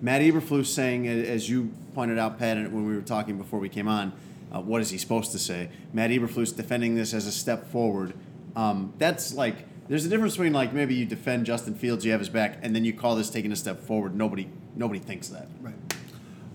Matt 0.00 0.20
Eberflus 0.20 0.66
saying, 0.66 1.08
as 1.08 1.48
you 1.48 1.72
pointed 1.94 2.18
out, 2.18 2.38
Pat, 2.38 2.56
when 2.70 2.86
we 2.86 2.94
were 2.94 3.00
talking 3.00 3.38
before 3.38 3.58
we 3.58 3.68
came 3.68 3.88
on, 3.88 4.12
uh, 4.52 4.60
what 4.60 4.80
is 4.80 4.90
he 4.90 4.98
supposed 4.98 5.32
to 5.32 5.38
say? 5.38 5.70
Matt 5.92 6.10
Eberflus 6.10 6.54
defending 6.54 6.94
this 6.94 7.14
as 7.14 7.26
a 7.26 7.32
step 7.32 7.70
forward. 7.70 8.14
Um, 8.54 8.92
that's 8.98 9.34
like 9.34 9.56
there's 9.88 10.04
a 10.04 10.08
difference 10.08 10.34
between 10.34 10.52
like 10.52 10.72
maybe 10.72 10.94
you 10.94 11.06
defend 11.06 11.46
Justin 11.46 11.74
Fields, 11.74 12.04
you 12.04 12.12
have 12.12 12.20
his 12.20 12.28
back, 12.28 12.58
and 12.62 12.74
then 12.74 12.84
you 12.84 12.92
call 12.92 13.16
this 13.16 13.30
taking 13.30 13.52
a 13.52 13.56
step 13.56 13.80
forward. 13.80 14.14
Nobody 14.14 14.48
nobody 14.76 15.00
thinks 15.00 15.28
that. 15.28 15.48
Right. 15.60 15.74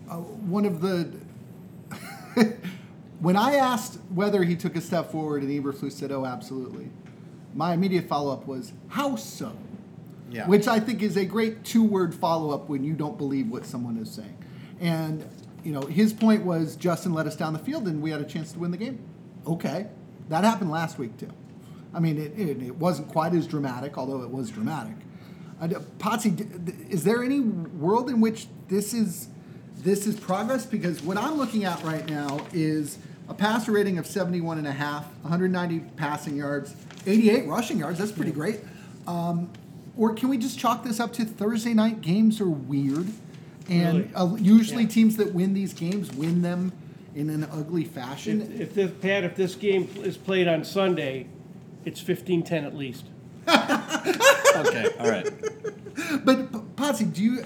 Uh, 0.10 0.16
one 0.16 0.66
of 0.66 0.82
the 0.82 1.12
when 3.20 3.36
I 3.36 3.56
asked 3.56 4.00
whether 4.14 4.44
he 4.44 4.56
took 4.56 4.76
a 4.76 4.82
step 4.82 5.12
forward, 5.12 5.44
and 5.44 5.52
Eberflus 5.52 5.94
said, 5.94 6.12
"Oh, 6.12 6.26
absolutely." 6.26 6.90
My 7.54 7.74
immediate 7.74 8.08
follow 8.08 8.32
up 8.32 8.48
was, 8.48 8.74
"How 8.90 9.16
so?" 9.16 9.56
Yeah. 10.32 10.48
Which 10.48 10.68
I 10.68 10.80
think 10.80 11.02
is 11.02 11.18
a 11.18 11.26
great 11.26 11.64
two 11.64 11.84
word 11.84 12.14
follow 12.14 12.54
up 12.54 12.70
when 12.70 12.84
you 12.84 12.94
don't 12.94 13.18
believe 13.18 13.50
what 13.50 13.66
someone 13.66 13.98
is 13.98 14.12
saying. 14.12 14.38
And 14.80 15.28
you 15.64 15.74
know, 15.74 15.82
his 15.82 16.14
point 16.14 16.44
was 16.44 16.76
Justin 16.76 17.14
let 17.14 17.28
us 17.28 17.36
down 17.36 17.54
the 17.54 17.60
field, 17.60 17.88
and 17.88 18.02
we 18.02 18.12
had 18.12 18.22
a 18.22 18.26
chance 18.26 18.52
to 18.54 18.60
win 18.60 18.72
the 18.72 18.78
game. 18.78 19.00
Okay, 19.46 19.88
that 20.30 20.44
happened 20.44 20.72
last 20.72 20.98
week 20.98 21.18
too. 21.18 21.32
I 21.94 22.00
mean, 22.00 22.20
it, 22.20 22.38
it, 22.38 22.62
it 22.62 22.76
wasn't 22.76 23.10
quite 23.10 23.34
as 23.34 23.48
dramatic, 23.48 23.98
although 23.98 24.22
it 24.22 24.30
was 24.30 24.52
dramatic. 24.52 24.96
Uh, 25.60 25.68
d- 25.68 25.76
is 26.90 27.04
there 27.04 27.24
any 27.24 27.40
world 27.40 28.10
in 28.10 28.22
which 28.22 28.48
this 28.68 28.94
is 28.94 29.28
this 29.84 30.06
is 30.08 30.20
progress? 30.20 30.66
Because 30.66 31.02
what 31.04 31.18
I'm 31.18 31.38
looking 31.38 31.66
at 31.66 31.82
right 31.84 32.08
now 32.10 32.40
is 32.54 32.98
a 33.28 33.34
passer 33.34 33.72
rating 33.72 33.98
of 33.98 34.06
71 34.08 34.58
and 34.58 34.68
a 34.68 34.72
half, 34.72 35.06
190 35.22 35.80
passing 35.96 36.36
yards, 36.36 36.76
88 37.06 37.48
rushing 37.48 37.78
yards. 37.78 38.00
That's 38.00 38.12
pretty 38.12 38.32
great. 38.32 38.60
Um, 39.08 39.50
or 39.98 40.14
can 40.14 40.30
we 40.30 40.38
just 40.38 40.58
chalk 40.60 40.84
this 40.84 41.00
up 41.00 41.14
to 41.14 41.26
Thursday 41.26 41.74
night 41.74 42.02
games 42.02 42.40
are 42.42 42.50
weird, 42.50 43.08
and 43.70 43.98
Really? 44.00 44.16
uh, 44.16 44.36
usually 44.36 44.84
Yeah. 44.84 44.90
teams 44.90 45.18
that 45.18 45.34
win 45.34 45.54
these 45.54 45.74
games 45.74 46.12
win 46.14 46.42
them 46.42 46.72
in 47.16 47.30
an 47.30 47.46
ugly 47.52 47.84
fashion. 47.84 48.42
If, 48.42 48.62
if 48.62 48.74
this, 48.76 48.92
Pat, 49.02 49.24
if 49.24 49.36
this 49.36 49.56
game 49.56 49.90
is 50.04 50.16
played 50.18 50.48
on 50.48 50.64
Sunday, 50.64 51.28
it's 51.86 52.02
15-10 52.02 52.66
at 52.66 52.76
least. 52.76 53.06
Okay, 54.56 54.88
all 55.00 55.10
right. 55.10 55.30
But 56.26 56.52
P- 56.52 56.58
Potsy, 56.76 57.12
do 57.14 57.24
you 57.24 57.44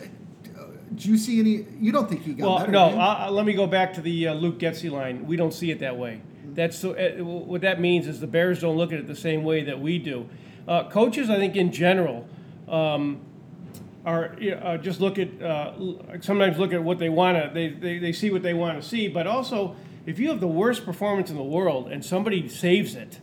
do 0.95 1.09
you 1.09 1.17
see 1.17 1.39
any? 1.39 1.65
You 1.79 1.91
don't 1.91 2.09
think 2.09 2.23
he 2.23 2.33
got 2.33 2.45
Well, 2.47 2.59
better? 2.59 2.71
no. 2.71 3.29
let 3.31 3.45
me 3.45 3.53
go 3.53 3.67
back 3.67 3.93
to 3.95 4.01
the 4.01 4.27
uh, 4.29 4.33
Luke 4.33 4.59
Getsy 4.59 4.89
line. 4.91 5.25
We 5.25 5.35
don't 5.35 5.53
see 5.53 5.71
it 5.71 5.79
that 5.79 5.97
way. 5.97 6.21
That's 6.53 6.77
so, 6.77 6.91
uh, 6.93 7.23
what 7.23 7.61
that 7.61 7.79
means 7.79 8.07
is 8.07 8.19
the 8.19 8.27
Bears 8.27 8.61
don't 8.61 8.77
look 8.77 8.91
at 8.93 8.99
it 8.99 9.07
the 9.07 9.15
same 9.15 9.43
way 9.43 9.63
that 9.63 9.79
we 9.79 9.97
do. 9.97 10.29
Uh, 10.67 10.89
coaches, 10.89 11.29
I 11.29 11.37
think, 11.37 11.55
in 11.55 11.71
general, 11.71 12.27
um, 12.67 13.21
are 14.05 14.35
uh, 14.61 14.77
just 14.77 15.01
look 15.01 15.17
at 15.17 15.41
uh, 15.41 15.73
sometimes 16.21 16.57
look 16.57 16.73
at 16.73 16.83
what 16.83 16.99
they 16.99 17.09
want 17.09 17.37
to. 17.37 17.51
They, 17.53 17.69
they 17.69 17.97
they 17.99 18.11
see 18.11 18.29
what 18.29 18.43
they 18.43 18.53
want 18.53 18.81
to 18.81 18.87
see. 18.87 19.07
But 19.07 19.27
also, 19.27 19.75
if 20.05 20.19
you 20.19 20.29
have 20.29 20.39
the 20.39 20.47
worst 20.47 20.85
performance 20.85 21.29
in 21.29 21.37
the 21.37 21.43
world 21.43 21.91
and 21.91 22.03
somebody 22.03 22.47
saves 22.47 22.95
it, 22.95 23.19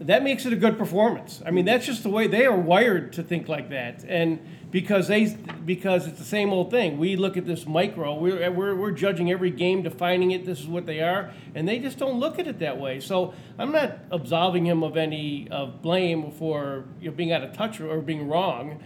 that 0.00 0.22
makes 0.22 0.46
it 0.46 0.52
a 0.52 0.56
good 0.56 0.78
performance. 0.78 1.42
I 1.44 1.50
mean, 1.50 1.66
that's 1.66 1.84
just 1.84 2.02
the 2.02 2.08
way 2.08 2.26
they 2.26 2.46
are 2.46 2.56
wired 2.56 3.12
to 3.14 3.22
think 3.22 3.48
like 3.48 3.68
that, 3.68 4.02
and 4.08 4.40
because 4.70 5.08
they 5.08 5.26
because 5.66 6.06
it's 6.06 6.18
the 6.18 6.24
same 6.24 6.52
old 6.52 6.70
thing. 6.70 6.96
We 6.96 7.16
look 7.16 7.36
at 7.36 7.46
this 7.46 7.66
micro. 7.66 8.14
We're 8.14 8.50
we're, 8.50 8.74
we're 8.74 8.92
judging 8.92 9.30
every 9.30 9.50
game, 9.50 9.82
defining 9.82 10.30
it. 10.30 10.46
This 10.46 10.60
is 10.60 10.66
what 10.66 10.86
they 10.86 11.00
are, 11.00 11.32
and 11.54 11.68
they 11.68 11.78
just 11.78 11.98
don't 11.98 12.18
look 12.18 12.38
at 12.38 12.46
it 12.46 12.60
that 12.60 12.78
way. 12.78 12.98
So 13.00 13.34
I'm 13.58 13.72
not 13.72 13.98
absolving 14.10 14.66
him 14.66 14.82
of 14.82 14.96
any 14.96 15.48
of 15.50 15.82
blame 15.82 16.32
for 16.32 16.84
you 17.00 17.10
know, 17.10 17.16
being 17.16 17.32
out 17.32 17.42
of 17.42 17.52
touch 17.52 17.80
or 17.80 18.00
being 18.00 18.26
wrong. 18.26 18.82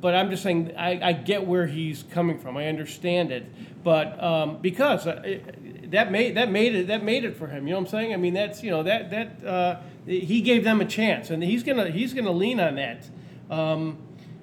But 0.00 0.14
I'm 0.14 0.28
just 0.30 0.42
saying 0.42 0.74
I, 0.76 1.00
I 1.02 1.12
get 1.14 1.46
where 1.46 1.66
he's 1.66 2.02
coming 2.02 2.38
from. 2.38 2.58
I 2.58 2.66
understand 2.66 3.32
it, 3.32 3.46
but 3.82 4.22
um, 4.22 4.58
because 4.60 5.06
uh, 5.06 5.22
it, 5.24 5.90
that 5.92 6.10
made 6.10 6.36
that 6.36 6.50
made 6.50 6.74
it 6.74 6.88
that 6.88 7.02
made 7.02 7.24
it 7.24 7.36
for 7.36 7.46
him. 7.46 7.66
You 7.66 7.72
know 7.72 7.80
what 7.80 7.86
I'm 7.86 7.90
saying? 7.90 8.12
I 8.12 8.16
mean 8.16 8.34
that's 8.34 8.62
you 8.62 8.70
know 8.70 8.82
that 8.82 9.10
that 9.10 9.44
uh, 9.44 9.80
he 10.06 10.40
gave 10.40 10.64
them 10.64 10.80
a 10.80 10.84
chance, 10.84 11.30
and 11.30 11.42
he's 11.42 11.62
gonna 11.62 11.90
he's 11.90 12.14
gonna 12.14 12.30
lean 12.30 12.60
on 12.60 12.76
that. 12.76 13.08
Um, 13.50 13.98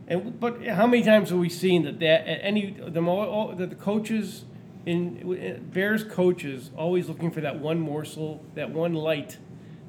and 0.07 0.39
but 0.39 0.65
how 0.67 0.85
many 0.87 1.03
times 1.03 1.29
have 1.29 1.39
we 1.39 1.49
seen 1.49 1.83
that 1.83 1.99
that 1.99 2.27
any 2.27 2.71
the 2.71 3.01
mo- 3.01 3.55
that 3.55 3.69
the 3.69 3.75
coaches 3.75 4.45
in 4.85 5.69
Bears 5.73 6.03
coaches 6.03 6.71
always 6.77 7.07
looking 7.07 7.31
for 7.31 7.41
that 7.41 7.59
one 7.59 7.79
morsel, 7.79 8.43
that 8.55 8.71
one 8.71 8.93
light, 8.93 9.37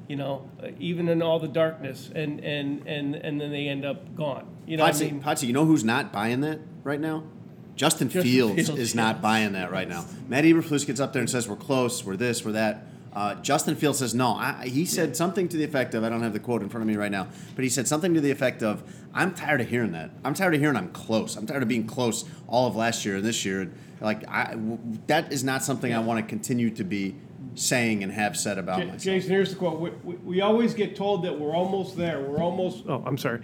you 0.07 0.15
know, 0.15 0.49
uh, 0.63 0.69
even 0.79 1.09
in 1.09 1.21
all 1.21 1.39
the 1.39 1.47
darkness, 1.47 2.09
and 2.15 2.39
and 2.39 2.87
and 2.87 3.15
and 3.15 3.41
then 3.41 3.51
they 3.51 3.67
end 3.67 3.85
up 3.85 4.15
gone. 4.15 4.47
You 4.65 4.77
know, 4.77 4.83
what 4.83 4.95
I 4.95 4.99
mean, 4.99 5.21
Potsy, 5.21 5.47
you 5.47 5.53
know 5.53 5.65
who's 5.65 5.83
not 5.83 6.13
buying 6.13 6.41
that 6.41 6.59
right 6.83 6.99
now? 6.99 7.23
Justin, 7.75 8.07
Justin 8.07 8.23
Fields, 8.23 8.67
Fields, 8.67 8.81
is 8.81 8.95
yeah. 8.95 9.01
not 9.01 9.21
buying 9.21 9.51
that 9.51 9.69
right 9.69 9.87
now. 9.87 10.05
Matt 10.29 10.45
Eberflus 10.45 10.87
gets 10.87 11.01
up 11.01 11.11
there 11.11 11.19
and 11.19 11.29
says, 11.29 11.49
"We're 11.49 11.57
close. 11.57 12.05
We're 12.05 12.15
this. 12.15 12.45
We're 12.45 12.53
that." 12.53 12.87
Uh, 13.15 13.35
Justin 13.35 13.75
Fields 13.75 13.99
says, 13.99 14.13
"No." 14.13 14.33
I, 14.33 14.67
he 14.67 14.85
said 14.85 15.15
something 15.15 15.47
to 15.47 15.55
the 15.57 15.63
effect 15.63 15.93
of, 15.93 16.03
"I 16.03 16.09
don't 16.09 16.21
have 16.21 16.33
the 16.33 16.39
quote 16.39 16.61
in 16.61 16.69
front 16.69 16.81
of 16.81 16.87
me 16.87 16.97
right 16.97 17.11
now," 17.11 17.27
but 17.55 17.63
he 17.63 17.69
said 17.69 17.87
something 17.87 18.13
to 18.13 18.19
the 18.21 18.29
effect 18.31 18.61
of, 18.61 18.83
"I'm 19.13 19.33
tired 19.33 19.61
of 19.61 19.69
hearing 19.69 19.93
that. 19.93 20.11
I'm 20.25 20.33
tired 20.33 20.53
of 20.53 20.59
hearing 20.59 20.75
I'm 20.75 20.89
close. 20.89 21.37
I'm 21.37 21.47
tired 21.47 21.63
of 21.63 21.69
being 21.69 21.87
close 21.87 22.25
all 22.47 22.67
of 22.67 22.75
last 22.75 23.05
year 23.05 23.15
and 23.15 23.25
this 23.25 23.45
year. 23.45 23.71
Like 24.01 24.27
I, 24.27 24.51
w- 24.51 24.77
that 25.07 25.31
is 25.31 25.43
not 25.45 25.63
something 25.63 25.93
I 25.93 25.99
want 25.99 26.19
to 26.19 26.29
continue 26.29 26.69
to 26.71 26.83
be 26.83 27.15
saying 27.53 28.03
and 28.03 28.11
have 28.11 28.35
said 28.35 28.57
about 28.57 28.79
J- 28.79 28.85
myself." 28.85 29.03
Jason, 29.03 29.29
here's 29.29 29.51
the 29.51 29.55
quote. 29.55 29.79
We, 29.79 29.89
we, 30.03 30.15
we 30.15 30.41
always 30.41 30.73
get 30.73 30.95
told 30.95 31.23
that 31.23 31.39
we're 31.39 31.55
almost 31.55 31.95
there. 31.95 32.19
We're 32.21 32.41
almost. 32.41 32.85
Oh, 32.87 33.03
I'm 33.05 33.17
sorry. 33.17 33.41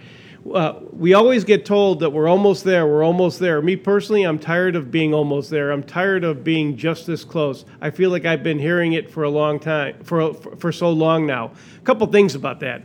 Uh, 0.52 0.80
we 0.90 1.14
always 1.14 1.44
get 1.44 1.64
told 1.64 2.00
that 2.00 2.10
we're 2.10 2.28
almost 2.28 2.64
there. 2.64 2.84
We're 2.86 3.04
almost 3.04 3.38
there. 3.38 3.62
Me 3.62 3.76
personally, 3.76 4.24
I'm 4.24 4.40
tired 4.40 4.74
of 4.74 4.90
being 4.90 5.14
almost 5.14 5.50
there. 5.50 5.70
I'm 5.70 5.84
tired 5.84 6.24
of 6.24 6.42
being 6.42 6.76
just 6.76 7.06
this 7.06 7.22
close. 7.24 7.64
I 7.80 7.90
feel 7.90 8.10
like 8.10 8.24
I've 8.24 8.42
been 8.42 8.58
hearing 8.58 8.94
it 8.94 9.08
for 9.08 9.22
a 9.22 9.30
long 9.30 9.60
time, 9.60 10.02
for 10.02 10.34
for, 10.34 10.56
for 10.56 10.72
so 10.72 10.90
long 10.90 11.26
now. 11.26 11.52
A 11.76 11.84
couple 11.84 12.06
things 12.08 12.34
about 12.34 12.60
that. 12.60 12.82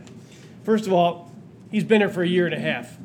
First 0.62 0.86
of 0.86 0.92
all, 0.92 1.32
he's 1.70 1.84
been 1.84 2.00
here 2.00 2.10
for 2.10 2.22
a 2.22 2.28
year 2.28 2.46
and 2.46 2.54
a 2.54 2.60
half. 2.60 2.96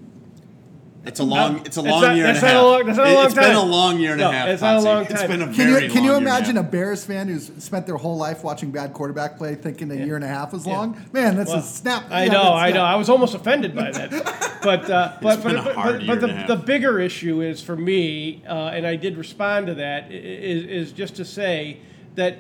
It's 1.06 1.20
a 1.20 1.24
long. 1.24 1.66
It's 1.66 1.76
a 1.76 1.82
That's 1.82 1.92
long 1.92 2.02
not- 2.02 2.16
year 2.16 2.26
and 2.28 2.38
a 2.38 2.42
not 2.42 2.44
a 2.44 2.54
half. 2.54 2.64
long- 2.64 2.86
that's 2.86 2.98
not 2.98 3.08
a 3.08 3.10
It- 3.12 3.14
long 3.16 3.26
It's 3.26 3.34
been 3.36 3.56
a 3.56 3.62
long 3.64 4.00
year 4.00 4.12
and 4.12 4.22
No, 4.22 4.30
a 4.30 4.32
half. 4.34 4.48
it's 4.48 4.62
not 4.62 4.76
a 4.76 4.80
Potsy. 4.80 4.84
long 4.86 5.02
It's 5.04 5.14
time. 5.22 5.30
been 5.30 5.42
a 5.42 5.46
Can 5.46 5.54
very 5.54 5.68
you 5.68 5.74
long 5.74 5.82
can 5.90 6.04
you 6.04 6.10
year 6.12 6.18
and 6.18 6.26
a 6.28 6.30
imagine 6.30 6.58
a. 6.58 6.64
Bears 6.64 7.04
fan 7.04 7.28
who's 7.28 7.52
spent 7.60 7.86
their 7.86 7.98
whole 7.98 8.16
life 8.16 8.42
watching 8.44 8.72
bad 8.72 8.94
quarterback 8.94 9.38
play, 9.38 9.56
thinking 9.56 9.92
a 9.92 9.96
year 9.96 10.16
and 10.16 10.24
a 10.24 10.30
half 10.30 10.54
was 10.54 10.66
long? 10.66 10.96
Man, 11.12 11.36
that's 11.36 11.52
a 11.52 11.62
snap. 11.62 12.06
I 12.10 12.24
yeah, 12.26 12.32
know, 12.32 12.44
that's 12.44 12.56
I 12.56 12.72
know. 12.72 12.84
I 12.84 12.96
was 12.96 13.10
almost 13.10 13.36
offended 13.36 13.76
by 13.76 13.92
that. 13.92 14.50
But 14.64 14.90
uh, 14.90 15.12
but 15.22 15.44
been 15.44 15.56
but, 15.56 15.60
a 15.60 15.64
but, 15.66 15.76
hard 15.76 15.94
but, 15.96 16.04
year 16.06 16.16
the, 16.16 16.24
and 16.28 16.32
a 16.32 16.36
half. 16.38 16.48
the 16.48 16.56
bigger 16.56 16.98
issue 16.98 17.42
is 17.42 17.62
for 17.62 17.76
me, 17.76 18.42
uh, 18.48 18.68
and 18.74 18.88
I 18.88 18.96
did 18.96 19.18
respond 19.18 19.68
to 19.68 19.74
that, 19.76 20.10
is, 20.10 20.64
is, 20.64 20.88
is 20.88 20.92
just 20.94 21.18
to 21.18 21.26
say 21.26 21.80
that 22.16 22.38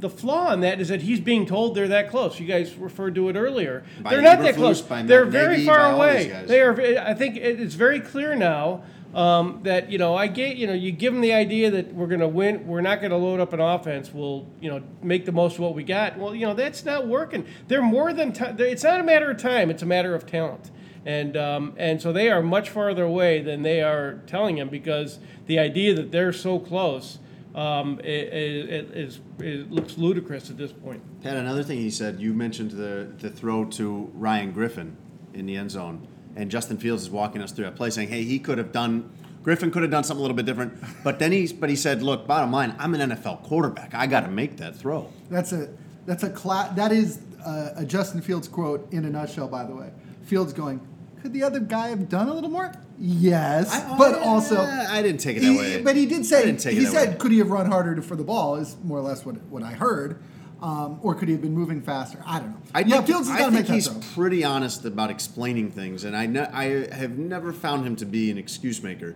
the 0.00 0.10
flaw 0.10 0.52
in 0.52 0.60
that 0.60 0.80
is 0.80 0.88
that 0.88 1.02
he's 1.02 1.20
being 1.20 1.46
told 1.46 1.74
they're 1.74 1.88
that 1.88 2.10
close. 2.10 2.38
You 2.38 2.46
guys 2.46 2.74
referred 2.74 3.14
to 3.16 3.28
it 3.28 3.36
earlier. 3.36 3.84
By 4.00 4.10
they're 4.10 4.22
not 4.22 4.40
that 4.40 4.54
close. 4.54 4.82
They're 4.82 5.24
very 5.24 5.64
far 5.64 5.78
by 5.78 5.84
all 5.84 6.16
these 6.16 6.26
away. 6.26 6.44
They 6.46 6.60
are. 6.60 6.80
I 7.00 7.14
think 7.14 7.36
it's 7.36 7.74
very 7.74 8.00
clear 8.00 8.34
now. 8.34 8.84
Um, 9.14 9.60
that 9.62 9.90
you 9.90 9.96
know, 9.96 10.14
I 10.14 10.26
get 10.26 10.56
you 10.56 10.66
know, 10.66 10.74
you 10.74 10.92
give 10.92 11.14
them 11.14 11.22
the 11.22 11.32
idea 11.32 11.70
that 11.70 11.94
we're 11.94 12.08
going 12.08 12.20
to 12.20 12.28
win. 12.28 12.66
We're 12.66 12.82
not 12.82 13.00
going 13.00 13.10
to 13.10 13.16
load 13.16 13.40
up 13.40 13.54
an 13.54 13.60
offense. 13.60 14.12
We'll 14.12 14.46
you 14.60 14.70
know 14.70 14.82
make 15.02 15.24
the 15.24 15.32
most 15.32 15.54
of 15.54 15.60
what 15.60 15.74
we 15.74 15.82
got. 15.82 16.18
Well, 16.18 16.34
you 16.34 16.46
know 16.46 16.54
that's 16.54 16.84
not 16.84 17.06
working. 17.06 17.46
They're 17.68 17.82
more 17.82 18.12
than 18.12 18.32
ti 18.32 18.44
It's 18.58 18.84
not 18.84 19.00
a 19.00 19.02
matter 19.02 19.30
of 19.30 19.38
time. 19.38 19.70
It's 19.70 19.82
a 19.82 19.86
matter 19.86 20.14
of 20.14 20.26
talent. 20.26 20.70
And 21.06 21.38
um, 21.38 21.72
and 21.78 22.02
so 22.02 22.12
they 22.12 22.30
are 22.30 22.42
much 22.42 22.68
farther 22.68 23.04
away 23.04 23.40
than 23.40 23.62
they 23.62 23.80
are 23.80 24.20
telling 24.26 24.58
him 24.58 24.68
because 24.68 25.18
the 25.46 25.58
idea 25.58 25.94
that 25.94 26.12
they're 26.12 26.32
so 26.34 26.58
close 26.58 27.18
um, 27.54 27.98
i- 28.04 28.06
i- 28.06 28.08
i- 28.08 28.86
is, 28.94 29.20
is 29.40 29.66
looks 29.70 29.98
ludicrous 29.98 30.50
at 30.50 30.56
this 30.56 30.72
point. 30.72 31.02
Pat, 31.22 31.36
another 31.36 31.62
thing 31.62 31.78
he 31.78 31.90
said, 31.90 32.20
you 32.20 32.32
mentioned 32.34 32.72
the, 32.72 33.08
the 33.18 33.30
throw 33.30 33.64
to 33.64 34.10
Ryan 34.14 34.52
Griffin 34.52 34.96
in 35.34 35.46
the 35.46 35.56
end 35.56 35.70
zone, 35.70 36.06
and 36.36 36.50
Justin 36.50 36.76
Fields 36.78 37.02
is 37.02 37.10
walking 37.10 37.42
us 37.42 37.52
through 37.52 37.64
that 37.64 37.76
play 37.76 37.90
saying, 37.90 38.08
hey, 38.08 38.22
he 38.24 38.38
could 38.38 38.58
have 38.58 38.70
done, 38.72 39.10
Griffin 39.42 39.70
could 39.70 39.82
have 39.82 39.90
done 39.90 40.04
something 40.04 40.20
a 40.20 40.22
little 40.22 40.36
bit 40.36 40.46
different, 40.46 40.74
but 41.02 41.18
then 41.18 41.32
he's, 41.32 41.52
but 41.52 41.68
he 41.70 41.76
said, 41.76 42.02
look, 42.02 42.26
bottom 42.26 42.52
line, 42.52 42.74
I'm 42.78 42.94
an 42.94 43.10
NFL 43.10 43.42
quarterback. 43.44 43.94
I 43.94 44.06
got 44.06 44.20
to 44.20 44.30
make 44.30 44.56
that 44.58 44.76
throw. 44.76 45.10
That's 45.30 45.52
a 45.52 45.68
that's 46.06 46.22
a 46.22 46.30
cla- 46.30 46.72
that 46.76 46.90
is 46.92 47.20
uh, 47.44 47.70
a 47.76 47.84
Justin 47.84 48.20
Fields 48.22 48.48
quote 48.48 48.90
in 48.92 49.04
a 49.04 49.10
nutshell. 49.10 49.46
By 49.48 49.64
the 49.64 49.74
way, 49.74 49.90
Fields 50.22 50.52
going, 50.52 50.80
could 51.28 51.38
the 51.38 51.44
other 51.44 51.60
guy 51.60 51.88
have 51.88 52.08
done 52.08 52.28
a 52.28 52.32
little 52.34 52.48
more? 52.48 52.72
Yes, 52.98 53.70
but 53.98 54.18
also 54.22 54.58
I 54.60 55.02
didn't 55.02 55.20
take 55.20 55.36
it 55.36 55.40
that 55.40 55.46
he- 55.52 55.58
way. 55.58 55.82
But 55.82 55.94
he 55.94 56.06
did 56.06 56.20
I 56.20 56.22
say 56.22 56.52
he 56.74 56.86
said, 56.86 57.10
way. 57.10 57.16
could 57.16 57.32
he 57.32 57.38
have 57.38 57.50
run 57.50 57.66
harder 57.70 57.94
to, 57.94 58.02
for 58.02 58.16
the 58.16 58.24
ball? 58.24 58.56
Is 58.56 58.76
more 58.82 58.98
or 58.98 59.02
less 59.02 59.24
what 59.26 59.36
what 59.44 59.62
I 59.62 59.72
heard. 59.72 60.20
Um, 60.60 60.98
or 61.02 61.14
could 61.14 61.28
he 61.28 61.34
have 61.34 61.42
been 61.42 61.54
moving 61.54 61.80
faster? 61.82 62.20
I 62.26 62.40
don't 62.40 62.50
know. 62.50 62.56
I 62.74 62.80
yeah, 62.80 62.96
think, 62.96 63.06
Fields 63.06 63.28
has 63.28 63.40
I 63.40 63.50
think 63.50 63.68
he's 63.68 63.86
throw. 63.86 64.00
pretty 64.14 64.42
honest 64.42 64.84
about 64.84 65.08
explaining 65.08 65.70
things, 65.70 66.02
and 66.02 66.16
I, 66.16 66.26
ne- 66.26 66.48
I 66.52 66.92
have 66.92 67.16
never 67.16 67.52
found 67.52 67.86
him 67.86 67.94
to 67.94 68.04
be 68.04 68.28
an 68.32 68.38
excuse 68.38 68.82
maker. 68.82 69.14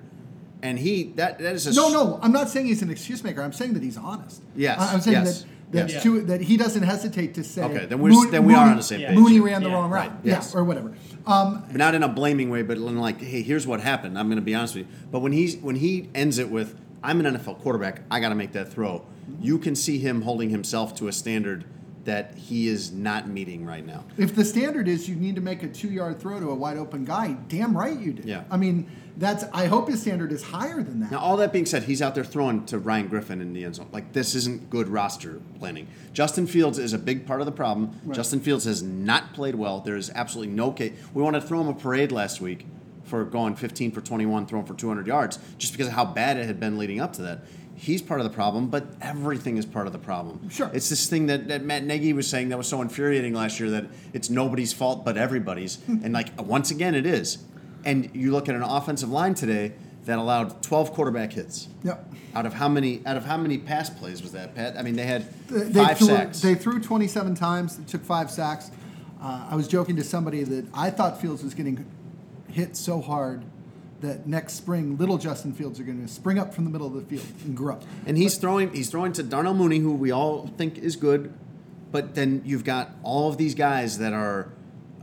And 0.62 0.78
he 0.78 1.12
that 1.16 1.40
that 1.40 1.56
is 1.56 1.66
a 1.66 1.74
No, 1.74 1.88
no, 1.88 2.20
I'm 2.22 2.30
not 2.30 2.48
saying 2.48 2.66
he's 2.66 2.82
an 2.82 2.90
excuse 2.90 3.24
maker. 3.24 3.42
I'm 3.42 3.52
saying 3.52 3.72
that 3.74 3.82
he's 3.82 3.96
honest. 3.96 4.40
Yes, 4.54 4.78
I'm 4.78 5.00
saying 5.00 5.16
yes, 5.16 5.42
that 5.42 5.48
that, 5.72 5.88
yes. 5.90 6.02
to, 6.02 6.20
that 6.22 6.40
he 6.42 6.56
doesn't 6.56 6.82
hesitate 6.82 7.34
to 7.34 7.44
say. 7.44 7.62
Okay, 7.64 7.86
then 7.86 7.98
we're- 7.98 8.30
then 8.30 8.44
we 8.44 8.54
are 8.54 8.68
on 8.68 8.76
the 8.76 8.82
same 8.82 9.00
page. 9.00 9.14
Mooney 9.16 9.40
ran 9.40 9.62
the 9.62 9.68
Yeah, 9.68 9.74
wrong 9.74 9.90
right, 9.90 10.10
route. 10.10 10.20
yes. 10.22 10.52
Yeah, 10.54 10.60
or 10.60 10.64
whatever. 10.64 10.92
Um, 11.26 11.64
not 11.72 11.94
in 11.94 12.02
a 12.02 12.08
blaming 12.08 12.50
way, 12.50 12.62
but 12.62 12.76
in 12.76 12.98
like, 12.98 13.20
hey, 13.20 13.42
here's 13.42 13.66
what 13.66 13.80
happened. 13.80 14.18
I'm 14.18 14.26
going 14.28 14.36
to 14.36 14.42
be 14.42 14.54
honest 14.54 14.74
with 14.74 14.86
you. 14.86 14.92
But 15.10 15.20
when 15.20 15.32
he's 15.32 15.56
when 15.56 15.76
he 15.76 16.08
ends 16.14 16.38
it 16.38 16.50
with, 16.50 16.74
I'm 17.02 17.24
an 17.24 17.34
NFL 17.36 17.60
quarterback. 17.60 18.02
I 18.10 18.20
got 18.20 18.28
to 18.30 18.34
make 18.34 18.52
that 18.52 18.72
throw. 18.72 19.04
You 19.40 19.58
can 19.58 19.74
see 19.74 19.98
him 19.98 20.22
holding 20.22 20.50
himself 20.50 20.94
to 20.96 21.08
a 21.08 21.12
standard 21.12 21.64
that 22.04 22.34
he 22.34 22.68
is 22.68 22.92
not 22.92 23.28
meeting 23.28 23.64
right 23.64 23.84
now. 23.86 24.04
if 24.18 24.34
the 24.34 24.44
standard 24.44 24.88
is 24.88 25.08
you 25.08 25.14
need 25.14 25.36
to 25.36 25.40
make 25.40 25.62
a 25.62 25.68
two 25.68 25.88
yard 25.88 26.20
throw 26.20 26.40
to 26.40 26.50
a 26.50 26.54
wide 26.54 26.76
open 26.76 27.04
guy, 27.04 27.36
damn 27.48 27.76
right 27.76 27.98
you 27.98 28.12
do. 28.12 28.28
Yeah. 28.28 28.44
I 28.50 28.56
mean, 28.56 28.90
that's. 29.16 29.44
I 29.52 29.66
hope 29.66 29.88
his 29.88 30.00
standard 30.00 30.32
is 30.32 30.42
higher 30.42 30.82
than 30.82 31.00
that. 31.00 31.10
Now, 31.12 31.18
all 31.18 31.36
that 31.36 31.52
being 31.52 31.66
said, 31.66 31.82
he's 31.84 32.00
out 32.00 32.14
there 32.14 32.24
throwing 32.24 32.64
to 32.66 32.78
Ryan 32.78 33.08
Griffin 33.08 33.40
in 33.40 33.52
the 33.52 33.64
end 33.64 33.76
zone. 33.76 33.88
Like 33.92 34.12
this 34.12 34.34
isn't 34.34 34.70
good 34.70 34.88
roster 34.88 35.40
planning. 35.58 35.86
Justin 36.12 36.46
Fields 36.46 36.78
is 36.78 36.92
a 36.92 36.98
big 36.98 37.26
part 37.26 37.40
of 37.40 37.46
the 37.46 37.52
problem. 37.52 38.00
Justin 38.12 38.40
Fields 38.40 38.64
has 38.64 38.82
not 38.82 39.34
played 39.34 39.54
well. 39.54 39.80
There 39.80 39.96
is 39.96 40.10
absolutely 40.14 40.54
no 40.54 40.72
case. 40.72 40.92
We 41.14 41.22
wanted 41.22 41.42
to 41.42 41.46
throw 41.46 41.60
him 41.60 41.68
a 41.68 41.74
parade 41.74 42.10
last 42.10 42.40
week 42.40 42.66
for 43.04 43.24
going 43.24 43.54
15 43.56 43.90
for 43.90 44.00
21, 44.00 44.46
throwing 44.46 44.64
for 44.64 44.74
200 44.74 45.06
yards, 45.06 45.38
just 45.58 45.72
because 45.72 45.88
of 45.88 45.92
how 45.92 46.04
bad 46.04 46.38
it 46.38 46.46
had 46.46 46.58
been 46.58 46.78
leading 46.78 47.00
up 47.00 47.12
to 47.14 47.22
that. 47.22 47.40
He's 47.74 48.00
part 48.02 48.20
of 48.20 48.24
the 48.24 48.30
problem, 48.30 48.68
but 48.68 48.86
everything 49.00 49.56
is 49.56 49.66
part 49.66 49.86
of 49.86 49.92
the 49.92 49.98
problem. 49.98 50.48
Sure. 50.50 50.70
It's 50.72 50.88
this 50.88 51.08
thing 51.08 51.26
that, 51.26 51.48
that 51.48 51.64
Matt 51.64 51.84
Nagy 51.84 52.12
was 52.12 52.28
saying 52.28 52.50
that 52.50 52.58
was 52.58 52.68
so 52.68 52.80
infuriating 52.80 53.34
last 53.34 53.58
year 53.58 53.70
that 53.70 53.86
it's 54.12 54.30
nobody's 54.30 54.72
fault 54.72 55.04
but 55.04 55.16
everybody's. 55.16 55.78
and 55.88 56.12
like 56.12 56.40
once 56.40 56.70
again, 56.70 56.94
it 56.94 57.06
is. 57.06 57.38
And 57.84 58.10
you 58.14 58.30
look 58.30 58.48
at 58.48 58.54
an 58.54 58.62
offensive 58.62 59.10
line 59.10 59.34
today 59.34 59.72
that 60.04 60.18
allowed 60.18 60.62
12 60.62 60.92
quarterback 60.92 61.32
hits. 61.32 61.68
Yep. 61.82 62.12
Out 62.34 62.46
of 62.46 62.54
how 62.54 62.68
many? 62.68 63.04
Out 63.04 63.16
of 63.16 63.24
how 63.24 63.36
many 63.36 63.58
pass 63.58 63.90
plays 63.90 64.22
was 64.22 64.32
that, 64.32 64.54
Pat? 64.54 64.76
I 64.78 64.82
mean, 64.82 64.94
they 64.96 65.04
had 65.04 65.30
They 65.48 65.84
five 65.84 65.98
threw, 65.98 66.06
sacks. 66.06 66.40
They 66.40 66.54
threw 66.54 66.80
27 66.80 67.34
times. 67.34 67.76
They 67.76 67.84
took 67.84 68.02
five 68.04 68.30
sacks. 68.30 68.70
Uh, 69.20 69.48
I 69.50 69.54
was 69.56 69.68
joking 69.68 69.96
to 69.96 70.04
somebody 70.04 70.42
that 70.42 70.66
I 70.74 70.90
thought 70.90 71.20
Fields 71.20 71.42
was 71.44 71.54
getting 71.54 71.84
hit 72.48 72.76
so 72.76 73.00
hard 73.00 73.44
that 74.02 74.26
next 74.26 74.54
spring 74.54 74.98
little 74.98 75.16
Justin 75.16 75.52
Fields 75.52 75.80
are 75.80 75.84
going 75.84 76.02
to 76.02 76.12
spring 76.12 76.38
up 76.38 76.52
from 76.52 76.64
the 76.64 76.70
middle 76.70 76.86
of 76.86 76.94
the 76.94 77.02
field 77.02 77.26
and 77.44 77.56
grow. 77.56 77.78
And 78.04 78.18
he's 78.18 78.36
throwing 78.36 78.72
he's 78.74 78.90
throwing 78.90 79.12
to 79.14 79.22
Darnell 79.22 79.54
Mooney, 79.54 79.78
who 79.78 79.94
we 79.94 80.10
all 80.10 80.48
think 80.58 80.76
is 80.78 80.96
good, 80.96 81.32
but 81.90 82.14
then 82.14 82.42
you've 82.44 82.64
got 82.64 82.90
all 83.02 83.28
of 83.28 83.38
these 83.38 83.54
guys 83.54 83.98
that 83.98 84.12
are 84.12 84.52